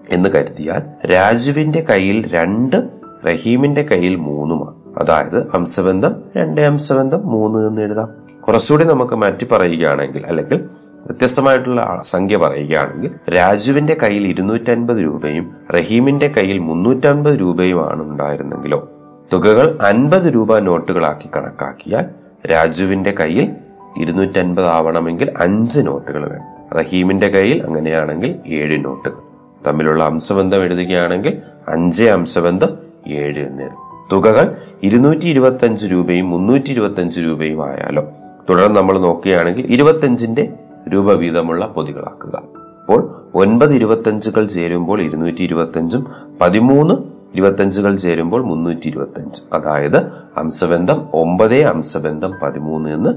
എന്ന് 0.10 0.30
കരുതിയാൽ 0.30 1.08
രാജുവിന്റെ 1.08 1.86
കയ്യിൽ 1.90 2.34
രണ്ട് 2.34 2.90
റഹീമിന്റെ 3.28 3.84
കയ്യിൽ 3.84 4.16
മൂന്നുമാണ്. 4.16 5.00
അതായത് 5.00 5.48
അംശബന്ധം 5.54 6.16
രണ്ട് 6.38 6.62
അംശബന്ധം 6.62 7.28
മൂന്ന് 7.28 7.68
എന്ന് 7.68 7.82
എഴുതാം. 7.82 8.42
കുറച്ചുകൂടി 8.42 8.86
നമുക്ക് 8.86 9.14
മാറ്റി 9.14 9.48
പറയുകയാണെങ്കിൽ 9.52 10.26
അല്ലെങ്കിൽ 10.28 10.58
വ്യത്യസ്തമായിട്ടുള്ള 11.06 12.00
സംഖ്യ 12.04 12.38
പറയുകയാണെങ്കിൽ 12.38 13.36
രാജുവിന്റെ 13.36 13.98
കയ്യിൽ 14.04 14.28
ഇരുന്നൂറ്റൻപത് 14.28 14.98
രൂപയും 14.98 15.52
റഹീമിന്റെ 15.76 16.28
കയ്യിൽ 16.28 16.58
മുന്നൂറ്റൻപത് 16.58 17.40
രൂപയുമാണ് 17.40 18.04
ഉണ്ടായിരുന്നെങ്കിലോ. 18.04 18.92
തുകകൾ 19.34 19.78
അൻപത് 19.82 20.34
രൂപ 20.34 20.60
നോട്ടുകളാക്കി 20.60 21.30
കണക്കാക്കിയാൽ 21.36 22.06
രാജുവിന്റെ 22.48 23.12
കയ്യിൽ 23.12 23.52
ഇരുന്നൂറ്റൻപത് 23.98 24.66
ആവണമെങ്കിൽ 24.66 25.34
അഞ്ച് 25.38 25.82
നോട്ടുകൾ 25.82 26.30
വേണം. 26.30 26.55
റഹീമിന്റെ 26.74 27.28
കയ്യിൽ 27.28 27.64
അങ്ങനെയാണെങ്കിൽ 27.64 28.36
ഏഴ് 28.48 28.86
നോട്ടുകൾ. 28.86 29.36
തമ്മിലുള്ള 29.68 30.04
അംശബന്ധം 30.04 30.64
എഴുതുകയാണെങ്കിൽ 30.64 31.42
അഞ്ച് 31.68 32.04
അംശബന്ധം 32.04 32.70
ഏഴ് 33.08 33.40
എന്ന്. 33.48 33.70
തുകകൾ 34.12 34.56
ഇരുന്നൂറ്റി 34.84 35.28
ഇരുപത്തി 35.28 35.66
അഞ്ച് 35.66 35.88
രൂപയും 35.88 36.30
മുന്നൂറ്റി 36.30 36.72
ഇരുപത്തി 36.72 37.02
അഞ്ച് 37.02 37.22
രൂപയും 37.22 37.66
ആയാലോ. 37.66 38.10
തുടർന്ന് 38.50 38.76
നമ്മൾ 38.76 39.00
നോക്കുകയാണെങ്കിൽ 39.00 39.66
ഇരുപത്തഞ്ചിന്റെ 39.66 40.54
രൂപ 40.94 41.14
വീതമുള്ള 41.14 41.68
പൊതികളാക്കുക. 41.68 42.44
അപ്പോൾ 42.82 43.32
ഒൻപത് 43.36 43.74
ഇരുപത്തഞ്ചുകൾ 43.74 44.46
ചേരുമ്പോൾ 44.46 45.02
ഇരുന്നൂറ്റി 45.02 45.44
ഇരുപത്തഞ്ചും 45.44 46.08
പതിമൂന്ന് 46.42 46.96
ഇരുപത്തഞ്ചുകൾ 47.36 47.96
ചേരുമ്പോൾ 47.96 48.46
മുന്നൂറ്റി 48.46 48.88
ഇരുപത്തഞ്ച് 48.88 49.42
അതായത് 49.54 49.98
അംശബന്ധം 50.38 51.08
ഒമ്പതേ 51.14 51.62
അംശബന്ധം 51.62 52.34
പതിമൂന്ന് 52.44 52.90
എന്ന് 52.94 53.10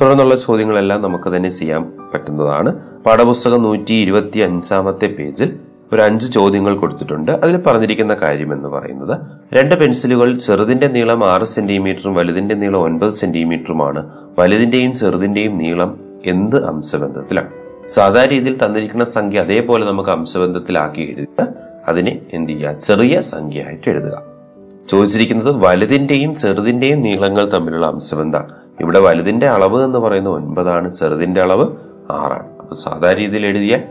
തുടർന്നുള്ള 0.00 0.36
ചോദ്യങ്ങളെല്ലാം 0.36 1.02
നമുക്ക് 1.02 1.36
തന്നെ 1.36 1.48
ചെയ്യാൻ 1.48 1.92
പറ്റുന്നതാണ്. 2.14 2.80
പാഠപുസ്തകം 3.06 3.62
നൂറ്റി 3.62 3.94
ഇരുപത്തി 3.94 4.38
അഞ്ചാമത്തെ 4.38 5.06
പേജിൽ 5.06 5.56
ഒരു 5.92 6.02
അഞ്ച് 6.02 6.32
ചോദ്യങ്ങൾ 6.32 6.76
കൊടുത്തിട്ടുണ്ട്. 6.76 7.32
അതിൽ 7.32 7.56
പറഞ്ഞിരിക്കുന്ന 7.56 8.14
കാര്യം 8.14 8.52
എന്ന് 8.52 8.68
പറയുന്നത് 8.68 9.18
രണ്ട് 9.52 9.74
പെൻസിലുകൾ 9.74 10.36
ചെറുതിന്റെ 10.36 10.86
നീളം 10.86 11.30
ആറ് 11.30 11.42
സെന്റിമീറ്ററും 11.42 12.14
വലുതിന്റെ 12.14 12.54
നീളം 12.54 12.80
ഒൻപത് 12.80 13.10
സെന്റിമീറ്ററുമാണ്. 13.10 14.10
വലുതിന്റെയും 14.38 14.94
ചെറുതിന്റെയും 14.94 15.56
നീളം 15.56 15.98
എന്ത് 16.26 16.66
അംശബന്ധത്തിലാണ്? 16.66 17.50
സാധാരണ 17.88 18.30
രീതിയിൽ 18.30 18.64
തന്നിരിക്കുന്ന 18.64 19.04
സംഖ്യ 19.04 19.40
അതേപോലെ 19.40 19.86
നമുക്ക് 19.86 20.10
അംശബന്ധത്തിലാക്കി 20.10 21.00
എഴുതുക 21.00 21.46
അതിനെ 21.88 22.20
എന്ത് 22.32 22.52
ചെയ്യുക? 22.52 22.72
ചെറിയ 22.72 23.20
സംഖ്യയായിട്ട് 23.20 23.90
എഴുതുക. 23.90 24.22
ചോദിച്ചിരിക്കുന്നത് 24.88 25.50
വലുതിന്റെയും 25.52 26.34
ചെറുതിന്റെയും 26.34 27.00
നീളങ്ങൾ 27.00 27.50
തമ്മിലുള്ള 27.50 27.86
അംശബന്ധമാണ്. 27.86 28.69
ഇവിടെ 28.80 29.00
വലുതിന്റെ 29.00 29.48
അളവ് 29.48 29.84
എന്ന് 29.84 29.98
പറയുന്നത് 29.98 30.34
ഒൻപതാണ് 30.34 30.90
ചെറുതിന്റെ 30.90 31.40
അളവ് 31.40 31.76
ആറാണ്. 32.10 32.58
അപ്പൊ 32.58 32.76
സാധാരണ 32.76 33.18
രീതിയിൽ 33.18 33.46
എഴുതിയാൽ 33.46 33.82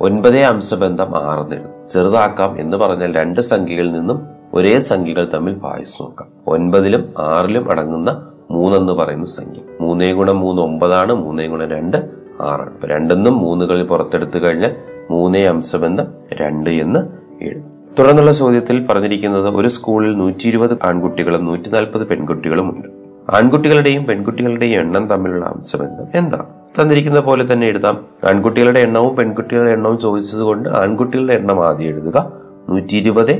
ഒൻപതേ 0.00 0.42
അംശബന്ധം 0.42 1.16
ആറെന്ന് 1.16 1.56
എഴുതും. 1.56 1.88
ചെറുതാക്കാം 1.88 2.60
എന്ന് 2.60 2.76
പറഞ്ഞാൽ 2.76 3.14
രണ്ട് 3.14 3.40
സംഖ്യകളിൽ 3.40 3.92
നിന്നും 3.92 4.26
ഒരേ 4.54 4.78
സംഖ്യകൾ 4.78 5.28
തമ്മിൽ 5.34 5.54
വായിച്ചു 5.54 6.02
നോക്കാം. 6.02 6.28
ഒൻപതിലും 6.46 7.14
ആറിലും 7.18 7.70
അടങ്ങുന്ന 7.70 8.26
മൂന്നെന്ന് 8.50 8.92
പറയുന്ന 8.92 9.24
സംഖ്യ. 9.24 9.60
മൂന്നേ 9.80 10.12
ഗുണം 10.12 10.40
മൂന്ന് 10.40 10.62
ഒമ്പതാണ് 10.62 11.12
മൂന്നേ 11.12 11.46
ഗുണം 11.46 11.70
രണ്ട് 11.70 11.96
ആറാണ്. 12.40 12.72
അപ്പൊ 12.72 12.88
രണ്ടെന്നും 12.88 13.38
മൂന്നുകളിൽ 13.38 13.86
പുറത്തെടുത്തു 13.86 14.38
കഴിഞ്ഞാൽ 14.38 14.76
മൂന്നേ 15.10 15.44
അംശബന്ധം 15.44 16.06
രണ്ട് 16.32 16.70
എന്ന് 16.70 16.98
എഴുതും. 17.44 17.74
തുടർന്നുള്ള 17.98 18.32
ചോദ്യത്തിൽ 18.32 18.86
പറഞ്ഞിരിക്കുന്നത് 18.86 19.56
ഒരു 19.56 19.68
സ്കൂളിൽ 19.68 20.16
നൂറ്റി 20.16 20.48
ഇരുപത് 20.48 20.78
ആൺകുട്ടികളും 20.84 21.44
നൂറ്റി 21.44 21.68
നാൽപ്പത് 21.68 22.06
പെൺകുട്ടികളും 22.06 22.70
ഉണ്ട് 22.70 23.03
ആൺകുട്ടികളുടെയും 23.32 24.04
പെൺകുട്ടികളുടെയും 24.04 24.80
എണ്ണം 24.80 25.08
തമ്മിലുള്ള 25.08 25.46
അംശബന്ധം 25.46 26.06
എന്താണ് 26.14 26.46
തന്നിരിക്കുന്ന 26.80 27.20
പോലെ 27.20 27.52
തന്നെ 27.52 27.66
എഴുതാം. 27.66 28.04
ആൺകുട്ടികളുടെ 28.28 28.80
എണ്ണവും 28.80 29.16
പെൺകുട്ടികളുടെ 29.16 29.70
എണ്ണവും 29.70 29.98
ചോദിച്ചത് 29.98 30.40
കൊണ്ട് 30.40 30.68
ആൺകുട്ടികളുടെ 30.68 31.34
എണ്ണം 31.34 31.66
ആദ്യം 31.66 31.86
എഴുതുക. 31.86 32.32
നൂറ്റി 32.68 32.96
ഇരുപത് 32.96 33.32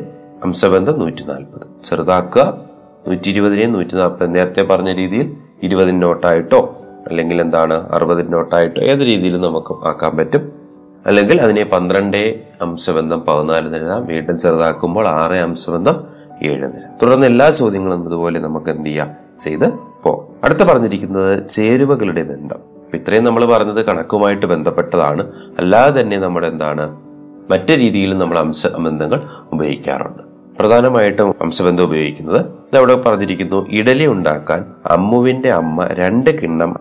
അംശബന്ധം 0.45 0.99
നൂറ്റി 0.99 1.23
നാൽപ്പത് 1.23 1.85
ചെറുതാക്കുക. 1.85 2.59
നൂറ്റി 3.09 3.31
ഇരുപതിനെയും 3.31 3.73
നൂറ്റി 3.73 3.95
നാൽപ്പത് 3.95 4.35
നേരത്തെ 4.35 4.62
പറഞ്ഞ 4.62 4.93
രീതിയിൽ 4.93 5.37
ഇരുപതിന് 5.62 6.03
നോട്ടായിട്ടോ 6.03 6.81
അല്ലെങ്കിൽ 7.09 7.41
എന്താണ് 7.41 7.93
അറുപതിന് 7.93 8.33
നോട്ടായിട്ടോ 8.33 8.81
ഏത് 8.81 9.00
രീതിയിലും 9.00 9.41
നമുക്ക് 9.41 9.87
ആക്കാൻ 9.87 10.17
പറ്റും. 10.17 10.53
അല്ലെങ്കിൽ 11.07 11.43
അതിനെ 11.43 11.64
പന്ത്രണ്ട് 11.64 12.45
അംശബന്ധം 12.62 13.25
പതിനാല് 13.29 13.76
എഴുതാം. 13.76 14.07
വീണ്ടും 14.07 14.38
ചെറുതാക്കുമ്പോൾ 14.38 15.09
ആറ് 15.09 15.33
അംശബന്ധം 15.33 16.05
ഏഴ് 16.43 16.64
നിര 16.64 16.83
തുടർന്ന് 17.03 17.26
എല്ലാ 17.26 17.50
ചോദ്യങ്ങളും 17.50 18.07
ഇതുപോലെ 18.07 18.41
നമുക്ക് 18.41 18.71
എന്ത് 18.71 18.87
ചെയ്യാം? 18.87 19.14
ചെയ്ത് 19.38 19.73
പോകാം. 20.03 20.37
അടുത്ത 20.45 20.59
പറഞ്ഞിരിക്കുന്നത് 20.59 21.47
ചേരുവകളുടെ 21.47 22.23
ബന്ധം. 22.23 22.75
ഇത്രയും 22.95 23.25
നമ്മൾ 23.25 23.45
പറഞ്ഞത് 23.45 23.85
കണക്കുമായിട്ട് 23.85 24.47
ബന്ധപ്പെട്ടതാണ്. 24.47 25.33
അല്ലാതെ 25.59 26.00
തന്നെ 26.00 26.19
നമ്മുടെ 26.19 26.47
എന്താണ്? 26.47 27.00
മറ്റു 27.50 27.73
രീതിയിലും 27.73 28.19
നമ്മൾ 28.19 28.38
അംശ 28.38 28.67
ബന്ധങ്ങൾ 28.67 29.29
ഉപയോഗിക്കാറുണ്ട്. 29.53 30.34
പ്രധാനമായിട്ടും 30.59 31.35
വംശബന്ധം 31.43 31.85
ഉപയോഗിക്കുന്നത്. 31.85 32.47
ഇതവിടെ 32.73 32.95
പറഞ്ഞിരിക്കുന്നു 32.95 33.67
ഇഡലി 33.71 34.07
ഉണ്ടാക്കാൻ 34.07 34.65
അമ്മുവിന്റെ 34.87 35.53
അമ്മ 35.53 35.87
രണ്ട് 35.87 36.41
കിണ്ണം 36.41 36.77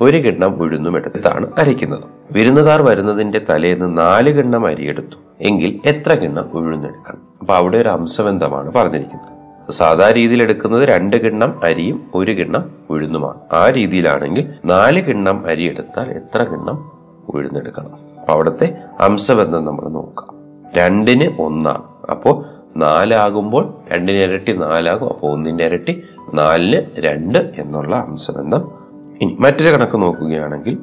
ഒരു 0.00 0.16
കിണ്ണം 0.16 0.54
ഉഴുന്നും 0.54 0.96
എടുത്താണ് 0.96 1.46
അരയ്ക്കുന്നത് 1.58 2.04
വിരുന്നുകാർ 2.32 2.82
വരുന്നതിന്റെ 2.82 3.40
തലേന്ന് 3.50 3.98
നാല് 3.98 4.30
കിണ്ണം 4.38 4.66
അരിയെടുത്തു 4.66 5.16
എങ്കിൽ 5.40 5.80
എത്ര 5.84 6.14
കിണ്ണം 6.14 6.50
ഉഴുന്നെടുക്കണം? 6.52 7.20
അപ്പൊ 7.40 7.54
അവിടെ 7.54 7.78
ഒരു 7.78 7.88
അംശബന്ധമാണ് 7.88 8.72
പറഞ്ഞിരിക്കുന്നത്. 8.72 9.72
സാധാരണ 9.72 10.14
രീതിയിൽ 10.14 10.42
എടുക്കുന്നത് 10.42 10.88
രണ്ട് 10.88 11.16
കിണ്ണം 11.16 11.60
അരിയും 11.64 12.10
ഒരു 12.14 12.30
കിണ്ണം 12.30 12.70
ഉഴുന്നുമാണ്. 12.90 13.40
ആ 13.52 13.70
രീതിയിലാണെങ്കിൽ 13.70 14.48
നാല് 14.64 15.00
കിണ്ണം 15.02 15.46
അരി 15.46 15.62
എടുത്താൽ 15.62 16.10
എത്ര 16.10 16.42
കിണ്ണം 16.42 16.90
ഉഴുന്നെടുക്കണം? 17.28 17.90
അവിടുത്തെ 18.28 18.74
അംശബന്ധം 19.00 19.64
നമ്മൾ 19.64 19.88
നോക്കാം. 19.88 20.36
രണ്ടിന് 20.76 21.42
ഒന്നാണ്. 21.42 21.82
അപ്പോൾ 22.10 22.44
നാലാകുമ്പോൾ 22.76 23.74
രണ്ടിന് 23.92 24.18
ഇരട്ടി 24.18 24.52
നാലാകും 24.52 25.08
അപ്പോൾ 25.08 25.32
ഒന്നിന്റെ 25.32 25.64
ഇരട്ടി 25.64 26.02
നാലിന് 26.34 26.80
രണ്ട് 26.98 27.38
എന്നുള്ള 27.38 27.96
അംശബന്ധം. 27.96 28.62
ഇനി 29.22 29.36
മറ്റൊരു 29.40 29.70
കണക്ക് 29.70 30.02
നോക്കുകയാണെങ്കിൽ 30.02 30.78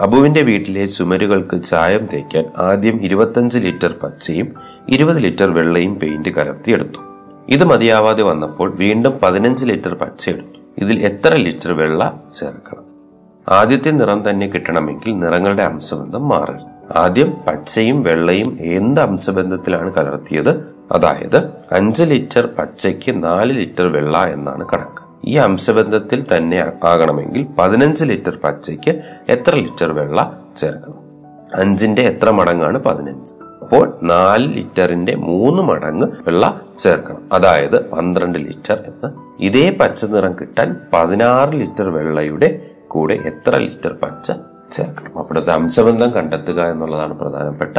അബുവിന്റെ 0.00 0.42
വീട്ടിലെ 0.42 0.86
ചുമരുകൾക്ക് 0.86 1.62
ചായം 1.62 2.08
തേക്കാൻ 2.12 2.44
ആദ്യം 2.58 3.02
ഇരുപത്തഞ്ച് 3.02 3.58
ലിറ്റർ 3.58 3.94
പച്ചയും 4.02 4.48
ഇരുപത് 4.88 5.18
ലിറ്റർ 5.22 5.50
വെള്ളയും 5.50 5.98
പെയിന്റ് 6.00 6.28
കലർത്തിയെടുത്തു. 6.28 7.00
ഇത് 7.48 7.64
മതിയാവാതെ 7.64 8.22
വന്നപ്പോൾ 8.22 8.76
വീണ്ടും 8.76 9.20
പതിനഞ്ച് 9.22 9.66
ലിറ്റർ 9.66 9.94
പച്ച 9.94 10.30
എടുത്തു 10.30 10.58
ഇതിൽ 10.78 10.96
എത്ര 11.06 11.34
ലിറ്റർ 11.34 11.72
വെള്ള 11.72 12.20
ചേർക്കണം? 12.32 12.84
ആദ്യത്തെ 13.48 13.90
നിറം 13.90 14.30
തന്നെ 14.30 14.46
കിട്ടണമെങ്കിൽ 14.46 15.18
നിറങ്ങളുടെ 15.18 15.62
അംശബന്ധം 15.62 16.28
മാറരുത്. 16.28 16.98
ആദ്യം 16.98 17.34
പച്ചയും 17.46 18.02
വെള്ളയും 18.02 18.58
എന്ത് 18.60 19.00
അംശബന്ധത്തിലാണ് 19.00 19.94
കലർത്തിയത്? 19.94 20.76
അതായത് 20.92 21.36
അഞ്ച് 21.72 22.04
ലിറ്റർ 22.04 22.48
പച്ചയ്ക്ക് 22.58 23.24
നാല് 23.24 23.52
ലിറ്റർ 23.52 23.92
വെള്ള 23.92 24.24
എന്നാണ് 24.24 24.68
കണക്ക്. 24.72 25.02
ഈ 25.24 25.36
അംശബന്ധത്തിൽ 25.36 26.24
തന്നെ 26.36 26.72
ആകണമെങ്കിൽ 26.84 27.46
പതിനഞ്ച് 27.58 28.04
ലിറ്റർ 28.04 28.38
പച്ചയ്ക്ക് 28.44 29.02
എത്ര 29.28 29.54
ലിറ്റർ 29.54 29.92
വെള്ള 29.92 30.40
ചേർക്കണം? 30.56 31.08
അഞ്ചിന്റെ 31.54 32.02
എത്ര 32.02 32.30
മടങ്ങാണ് 32.30 32.78
പതിനഞ്ച്? 32.78 33.34
അപ്പോൾ 33.68 33.98
നാല് 34.02 34.54
ലിറ്ററിന്റെ 34.54 35.14
മൂന്ന് 35.14 35.62
മടങ്ങ് 35.62 36.06
വെള്ളം 36.26 36.60
ചേർക്കണം. 36.78 37.28
അതായത് 37.32 37.90
പന്ത്രണ്ട് 37.90 38.38
ലിറ്റർ 38.38 38.82
എന്ന്. 38.86 39.06
ഇതേ 39.40 39.76
പച്ച 39.80 40.04
നിറം 40.04 40.32
കിട്ടാൻ 40.32 40.76
പതിനാറ് 40.92 41.52
ലിറ്റർ 41.52 41.90
വെള്ളയുടെ 41.90 42.60
കൂടെ 42.88 43.14
എത്ര 43.14 43.56
ലിറ്റർ 43.56 43.92
പച്ച 43.92 44.32
ചേർക്കണം. 44.70 45.18
അവിടുത്തെ 45.18 45.52
അംശബന്ധം 45.52 46.10
കണ്ടെത്തുക 46.10 46.62
എന്നുള്ളതാണ് 46.62 47.18
പ്രധാനപ്പെട്ട 47.18 47.78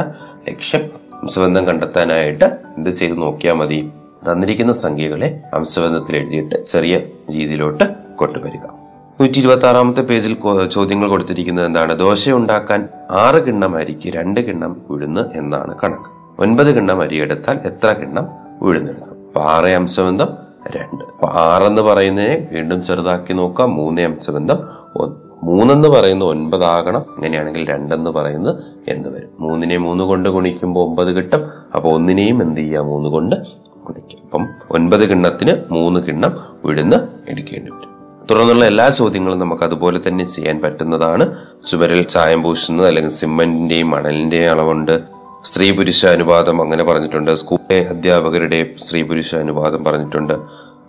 ലക്ഷ്യം. 0.49 0.89
അംശബന്ധം 1.21 1.67
കണ്ടെത്താനായിട്ട് 1.67 2.45
എന്ത് 2.77 2.89
ചെയ്ത് 2.89 3.21
നോക്കിയാൽ 3.21 3.53
മതി. 3.53 3.89
തന്നിരിക്കുന്ന 4.31 4.71
സംഖ്യകളെ 4.71 5.41
അംശബന്ധത്തിൽ 5.53 6.17
എഴുതിയിട്ട് 6.17 6.63
ചെറിയ 6.63 6.97
രീതിയിലോട്ട് 7.31 7.83
കൊണ്ടുവരിക. 8.15 8.88
നൂറ്റി 9.21 9.39
ഇരുപത്തി 9.39 9.65
ആറാമത്തെ 9.65 10.01
പേജിൽ 10.01 10.33
ചോദ്യങ്ങൾ 10.71 11.07
കൊടുത്തിരിക്കുന്നത് 11.09 11.65
എന്താണ്? 11.65 11.93
ദോശ 11.99 12.29
ഉണ്ടാക്കാൻ 12.29 12.89
ആറ് 13.11 13.39
കിണ്ണം 13.45 13.73
അരിക്ക് 13.77 14.09
രണ്ട് 14.15 14.39
കിണ്ണം 14.39 14.81
ഉഴുന്ന് 14.89 15.23
എന്നാണ് 15.37 15.73
കണക്ക്. 15.83 16.11
ഒൻപത് 16.43 16.69
കിണ്ണം 16.75 17.01
അരി 17.01 17.17
എടുത്താൽ 17.21 17.57
എത്ര 17.65 17.89
കിണ്ണം 17.93 18.27
ഉഴുന്നെടുക്കും 18.61 19.17
അപ്പൊ 19.27 19.41
ആറ് 19.41 19.71
അംശബന്ധം 19.79 20.29
രണ്ട്. 20.77 21.03
അപ്പൊ 21.03 21.27
ആറെന്ന് 21.33 21.81
പറയുന്നതിനെ 21.81 22.47
വീണ്ടും 22.51 22.83
ചെറുതാക്കി 22.83 23.33
നോക്കാം. 23.33 23.75
മൂന്ന് 23.75 24.01
അംശബന്ധം 24.01 24.59
ഒന്ന് 24.95 25.17
മൂന്നെന്ന് 25.43 25.89
പറയുന്നത് 25.89 26.29
ഒൻപതാകണം. 26.29 27.03
അങ്ങനെയാണെങ്കിൽ 27.15 27.67
രണ്ടെന്ന് 27.69 28.09
പറയുന്നത് 28.09 28.63
എന്ന് 28.87 29.09
വരും. 29.09 29.29
മൂന്നിനെ 29.39 29.77
മൂന്ന് 29.77 30.03
കൊണ്ട് 30.03 30.29
ഗുണിക്കുമ്പോൾ 30.29 30.87
ഒമ്പത് 30.89 31.15
കിട്ടും. 31.17 31.43
അപ്പോൾ 31.75 31.89
ഒന്നിനെയും 31.89 32.41
എന്ത് 32.41 32.61
ചെയ്യുക 32.61 32.85
മൂന്ന് 32.93 33.09
കൊണ്ട് 33.09 33.35
ഗുണിക്കാം. 33.87 34.23
അപ്പം 34.23 34.47
ഒൻപത് 34.71 35.09
കിണ്ണത്തിന് 35.09 35.55
മൂന്ന് 35.71 35.99
കിണ്ണം 35.99 36.33
ഉഴുന്ന് 36.63 36.97
എടുക്കേണ്ടി 37.29 37.71
വരും. 37.71 37.88
തുടർന്നുള്ള 38.29 38.65
എല്ലാ 38.65 38.89
ചോദ്യങ്ങളും 38.89 39.39
നമുക്ക് 39.39 39.63
അതുപോലെ 39.63 39.99
തന്നെ 40.07 40.25
ചെയ്യാൻ 40.25 40.61
പറ്റുന്നതാണ്. 40.61 41.35
ചുമരിൽ 41.67 42.03
ചായം 42.03 42.43
പൂശുന്നത് 42.43 42.87
അല്ലെങ്കിൽ 42.87 43.11
സിമെന്റിന്റെയും 43.11 43.89
മണലിന്റെയും 43.89 44.51
അളവുണ്ട്. 44.51 44.99
സ്ത്രീ 45.43 45.71
പുരുഷ 45.71 46.05
അനുപാതം 46.05 46.61
അങ്ങനെ 46.61 46.83
പറഞ്ഞിട്ടുണ്ട്. 46.83 47.35
സ്കൂളിലെ 47.35 47.89
അധ്യാപകരുടെ 47.89 48.69
സ്ത്രീ 48.77 49.01
പുരുഷ 49.01 49.35
അനുപാതം 49.35 49.83
പറഞ്ഞിട്ടുണ്ട്. 49.83 50.33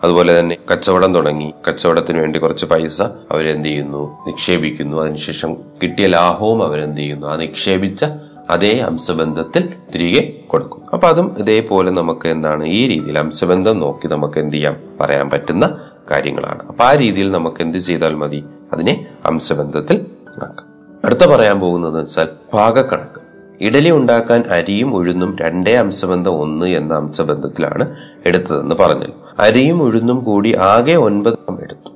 അതുപോലെ 0.04 0.40
തന്നെ 0.40 0.56
കച്ചവടം 0.73 1.14
തുടങ്ങി. 1.14 1.54
കച്ചവടത്തിന് 1.68 2.18
വേണ്ടി 2.18 2.38
കുറച്ച് 2.38 2.66
പൈസ 2.66 3.02
അവരെന്ത് 3.02 3.68
ചെയ്യുന്നു? 3.68 4.18
നിക്ഷേപിക്കുന്നു. 4.26 5.02
അതിനുശേഷം 5.02 5.56
കിട്ടിയ 5.82 6.06
ലാഭവും 6.06 6.62
അവരെന്ത് 6.62 6.97
ചെയ്യുന്നു? 6.97 7.26
ആ 7.26 7.37
നിക്ഷേപിച്ച 7.37 8.04
അതേ 8.50 8.78
അംശബന്ധത്തിൽ 8.78 9.69
തിരികെ 9.95 10.45
കൊടുക്കും. 10.47 10.83
അപ്പൊ 10.92 11.09
അതും 11.09 11.35
ഇതേപോലെ 11.38 11.90
നമുക്ക് 11.90 12.28
എന്താണ് 12.28 12.64
ഈ 12.64 12.87
രീതിയിൽ 12.87 13.19
അംശബന്ധം 13.19 13.78
നോക്കി 13.78 14.09
നമുക്ക് 14.09 14.38
എന്ത് 14.38 14.57
ചെയ്യാം? 14.57 14.76
പറയാൻ 15.00 15.30
പറ്റുന്ന 15.30 15.78
കാര്യങ്ങളാണ്. 16.11 16.66
അപ്പൊ 16.66 16.85
ആ 16.85 16.95
രീതിയിൽ 16.95 17.30
നമുക്ക് 17.30 17.62
എന്ത് 17.62 17.78
ചെയ്താൽ 17.78 18.14
മതി? 18.14 18.45
അതിനെ 18.73 19.07
അംശബന്ധത്തിൽ 19.26 20.07
ആക്കാം. 20.42 20.66
അടുത്ത 21.04 21.25
പറയാൻ 21.25 21.61
പോകുന്നത് 21.61 22.00
വെച്ചാൽ 22.00 22.28
ഭാഗക്കണക്ക്. 22.54 23.21
ഇഡലി 23.61 23.90
ഉണ്ടാക്കാൻ 23.90 24.45
അരിയും 24.50 24.95
ഉഴുന്നും 24.95 25.37
രണ്ടേ 25.40 25.75
അംശബന്ധം 25.75 26.33
ഒന്ന് 26.33 26.66
എന്ന 26.66 26.95
അംശബന്ധത്തിലാണ് 26.95 27.95
എടുത്തതെന്ന് 28.26 28.75
പറഞ്ഞല്ലോ. 28.75 29.16
അരിയും 29.38 29.83
ഉഴുന്നും 29.83 30.25
കൂടി 30.25 30.57
ആകെ 30.57 30.95
ഒൻപത് 30.95 31.62
എടുത്തു. 31.62 31.90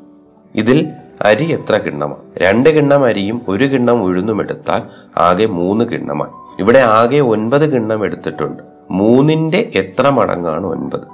ഇതിൽ 0.54 0.88
അരി 1.24 1.44
എത്ര 1.52 1.74
കിണ്ണമാണ് 1.76 2.24
രണ്ട് 2.38 2.70
കിണ്ണം 2.70 3.04
അരിയും 3.04 3.40
ഒരു 3.48 3.64
കിണ്ണം 3.64 4.02
ഉഴുന്നും 4.02 4.40
എടുത്താൽ 4.40 4.82
ആകെ 5.18 5.46
മൂന്ന് 5.46 5.84
കിണ്ണമായി 5.84 6.32
ഇവിടെ 6.60 6.78
ആകെ 6.78 7.20
ഒൻപത് 7.20 7.72
കിണ്ണം 7.72 8.04
എടുത്തിട്ടുണ്ട്. 8.04 8.62
മൂന്നിന്റെ 8.90 9.70
എത്ര 9.74 10.08
മടങ്ങാണ് 10.08 10.66
ഒൻപത്? 10.66 11.06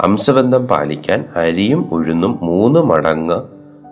അംശബന്ധം 0.00 0.66
പാലിക്കാൻ 0.66 1.24
അരിയും 1.36 1.88
ഉഴുന്നും 1.92 2.38
മൂന്ന് 2.42 2.80
മടങ്ങ് 2.80 3.38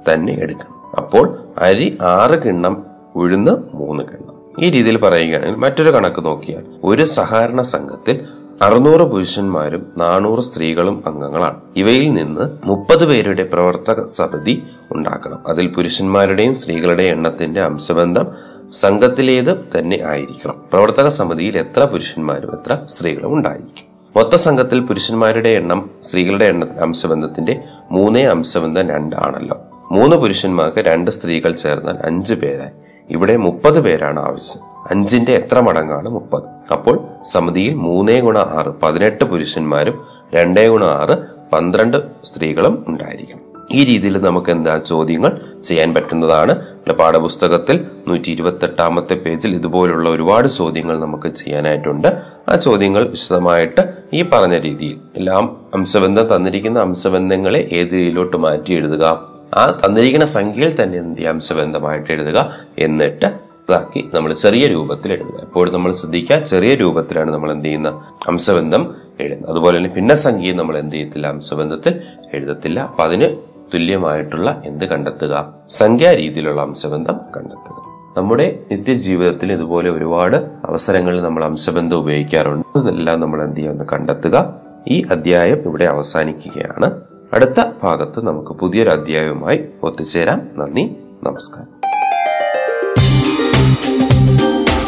തന്നെ 0.08 0.32
എടുക്കണം. 0.32 0.96
അപ്പോൾ 0.96 1.38
അരി 1.58 1.98
ആറ് 2.02 2.42
കിണ്ണം 2.44 2.74
ഉഴുന്ന് 3.14 3.76
മൂന്ന് 3.76 4.04
കിണ്ണം. 4.04 4.34
ഈ 4.64 4.70
രീതിയിൽ 4.70 4.98
പറയുകയാണെങ്കിൽ 4.98 5.56
മറ്റൊരു 5.56 5.90
കണക്ക് 5.90 6.24
നോക്കിയാൽ 6.24 6.64
ഒരു 6.84 7.04
സഹകരണ 7.04 7.62
സംഘത്തിൽ 7.62 8.16
അറുന്നൂറ് 8.62 9.02
പുരുഷന്മാരും 9.02 9.92
നാനൂറ് 9.98 10.40
സ്ത്രീകളും 10.40 11.02
അംഗങ്ങളാണ്. 11.06 11.58
ഇവയിൽ 11.76 12.12
നിന്ന് 12.12 12.44
മുപ്പത് 12.68 13.04
പേരുടെ 13.08 13.44
പ്രവർത്തക 13.44 14.06
സമിതി 14.06 14.54
ഉണ്ടാക്കണം. 14.90 15.49
അതിൽ 15.49 15.66
പുരുഷന്മാരുടെയും 15.66 16.55
സ്ത്രീകളുടെയും 16.55 17.16
എണ്ണത്തിന്റെ 17.16 17.61
അംശബന്ധം 17.61 18.27
സംഘത്തിലേത് 18.72 19.68
തന്നെ 19.79 20.01
ആയിരിക്കണം. 20.07 20.62
പ്രവർത്തക 20.72 21.09
സമിതിയിൽ 21.09 21.59
എത്ര 21.59 21.85
പുരുഷന്മാരും 21.85 22.53
എത്ര 22.53 22.79
സ്ത്രീകളും 22.87 23.35
ഉണ്ടായിരിക്കും. 23.35 23.96
മൊത്ത 24.16 24.35
സംഘത്തിൽ 24.35 24.81
പുരുഷന്മാരുടെ 24.81 25.49
എണ്ണം 25.49 25.90
സ്ത്രീകളുടെ 26.03 26.44
എണ്ണ 26.44 26.64
അംശബന്ധത്തിന്റെ 26.64 27.62
മൂന്നേ 27.90 28.22
അംശബന്ധം 28.22 28.88
രണ്ടാണല്ലോ. 28.88 29.66
മൂന്ന് 29.92 30.16
പുരുഷന്മാർക്ക് 30.16 30.79
രണ്ട് 30.79 31.11
സ്ത്രീകൾ 31.11 31.53
ചേർന്നാൽ 31.53 31.96
അഞ്ച് 32.05 32.35
പേരായി. 32.35 32.70
ഇവിടെ 33.11 33.37
മുപ്പത് 33.37 33.81
പേരാണ് 33.81 34.20
ആവശ്യം. 34.20 34.62
അഞ്ചിന്റെ 34.90 35.33
എത്ര 35.33 35.61
മടങ്ങാണ് 35.61 36.09
മുപ്പത്. 36.09 36.42
അപ്പോൾ 36.72 37.09
സമിതിയിൽ 37.22 37.75
മൂന്നേ 37.75 38.20
ഗുണ 38.20 38.38
ആറ് 38.38 38.68
പതിനെട്ട് 38.83 39.25
പുരുഷന്മാരും 39.25 40.05
രണ്ടേ 40.35 40.68
ഗുണ 40.68 40.85
ആറ് 40.85 41.18
പന്ത്രണ്ട് 41.53 41.96
സ്ത്രീകളും 42.25 42.85
ഉണ്ടായിരിക്കണം. 42.88 43.45
ഈ 43.70 43.85
രീതിയിൽ 43.85 44.18
നമുക്ക് 44.18 44.50
എന്താ 44.50 44.79
ചോദ്യങ്ങൾ 44.79 45.40
ചെയ്യാൻ 45.62 45.94
പറ്റുന്നതാണ്. 45.94 46.55
പാഠപുസ്തകത്തിൽ 46.90 47.87
നൂറ്റി 48.09 48.31
ഇരുപത്തെട്ടാമത്തെ 48.31 49.14
പേജിൽ 49.14 49.55
ഇതുപോലുള്ള 49.55 50.09
ഒരുപാട് 50.09 50.48
ചോദ്യങ്ങൾ 50.48 50.98
നമുക്ക് 50.98 51.29
ചെയ്യാനായിട്ടുണ്ട്. 51.29 52.22
ആ 52.48 52.57
ചോദ്യങ്ങൾ 52.57 53.09
വിശദമായിട്ട് 53.09 53.94
ഈ 54.12 54.22
പറഞ്ഞ 54.22 54.59
രീതിയിൽ 54.59 54.98
എല്ലാം 55.16 55.57
അംശബന്ധം 55.74 56.37
തന്നിരിക്കുന്ന 56.37 56.79
അംശബന്ധങ്ങളെ 56.79 57.68
ഏത് 57.72 57.92
രീതിയിലോട്ട് 57.92 58.37
മാറ്റി 58.37 58.72
എഴുതുക 58.72 59.37
ആ 59.55 59.70
തന്നിരിക്കുന്ന 59.70 60.24
സംഖ്യയിൽ 60.24 60.83
തന്നെ 60.83 60.98
എന്ത് 60.98 61.26
അംശബന്ധമായിട്ട് 61.26 62.12
എഴുതുക 62.12 62.52
എന്നിട്ട് 62.79 63.46
ഇതാക്കി 63.68 64.11
നമ്മൾ 64.14 64.33
ചെറിയ 64.33 64.66
രൂപത്തിൽ 64.66 65.12
എഴുതുക. 65.12 65.40
എപ്പോഴും 65.42 65.74
നമ്മൾ 65.74 65.92
ശ്രദ്ധിക്കുക 65.92 66.38
ചെറിയ 66.38 66.74
രൂപത്തിലാണ് 66.74 67.31
നമ്മൾ 67.31 67.52
എന്ത് 67.52 67.64
ചെയ്യുന്ന 67.64 67.88
അംശബന്ധം 68.29 68.94
എഴുതുന്നത്. 69.20 69.50
അതുപോലെ 69.50 69.79
തന്നെ 69.79 69.90
ഭിന്നസംഖ്യയും 69.94 70.57
നമ്മൾ 70.57 70.79
എന്ത് 70.79 70.94
ചെയ്യത്തില്ല 70.94 71.26
അംശബന്ധത്തിൽ 71.26 72.00
എഴുതത്തില്ല. 72.33 72.81
അപ്പം 72.81 73.05
അതിന് 73.05 73.55
തുല്യമായിട്ടുള്ള 73.74 74.62
എന്ത് 74.64 74.85
കണ്ടെത്തുക? 74.85 75.55
സംഖ്യാ 75.68 76.14
രീതിയിലുള്ള 76.14 76.61
അംശബന്ധം 76.61 77.20
കണ്ടെത്തുക. 77.37 77.76
നമ്മുടെ 78.16 78.59
നിത്യജീവിതത്തിൽ 78.72 79.52
ഇതുപോലെ 79.52 79.90
ഒരുപാട് 79.90 80.37
അവസരങ്ങളിൽ 80.37 81.22
നമ്മൾ 81.22 81.44
അംശബന്ധം 81.44 81.98
ഉപയോഗിക്കാറുണ്ട്. 81.98 82.79
അതെല്ലാം 82.79 83.20
നമ്മൾ 83.20 83.42
എന്ത് 83.42 83.57
ചെയ്യുമെന്ന് 83.57 83.85
കണ്ടെത്തുക. 83.92 84.55
ഈ 84.88 85.05
അധ്യായം 85.11 85.57
ഇവിടെ 85.57 85.85
അവസാനിക്കുകയാണ്. 85.85 86.90
അടുത്ത 87.33 87.64
ഭാഗത്ത് 87.83 88.24
നമുക്ക് 88.24 88.48
പുതിയൊരു 88.48 88.88
അധ്യായവുമായി 88.88 89.64
ഒത്തുചേരാം. 89.83 90.42
നന്ദി. 90.57 90.96
നമസ്കാരം. 91.22 91.76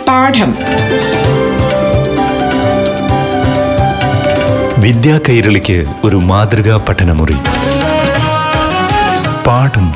പാഠം. 0.09 0.55
വിദ്യാ 4.83 5.21
കൈരളിക്ക് 5.29 5.85
ഒരു 6.05 6.17
മാതൃകാ 6.17 6.85
പഠനമുറി. 6.89 7.37
പാഠം 9.49 9.87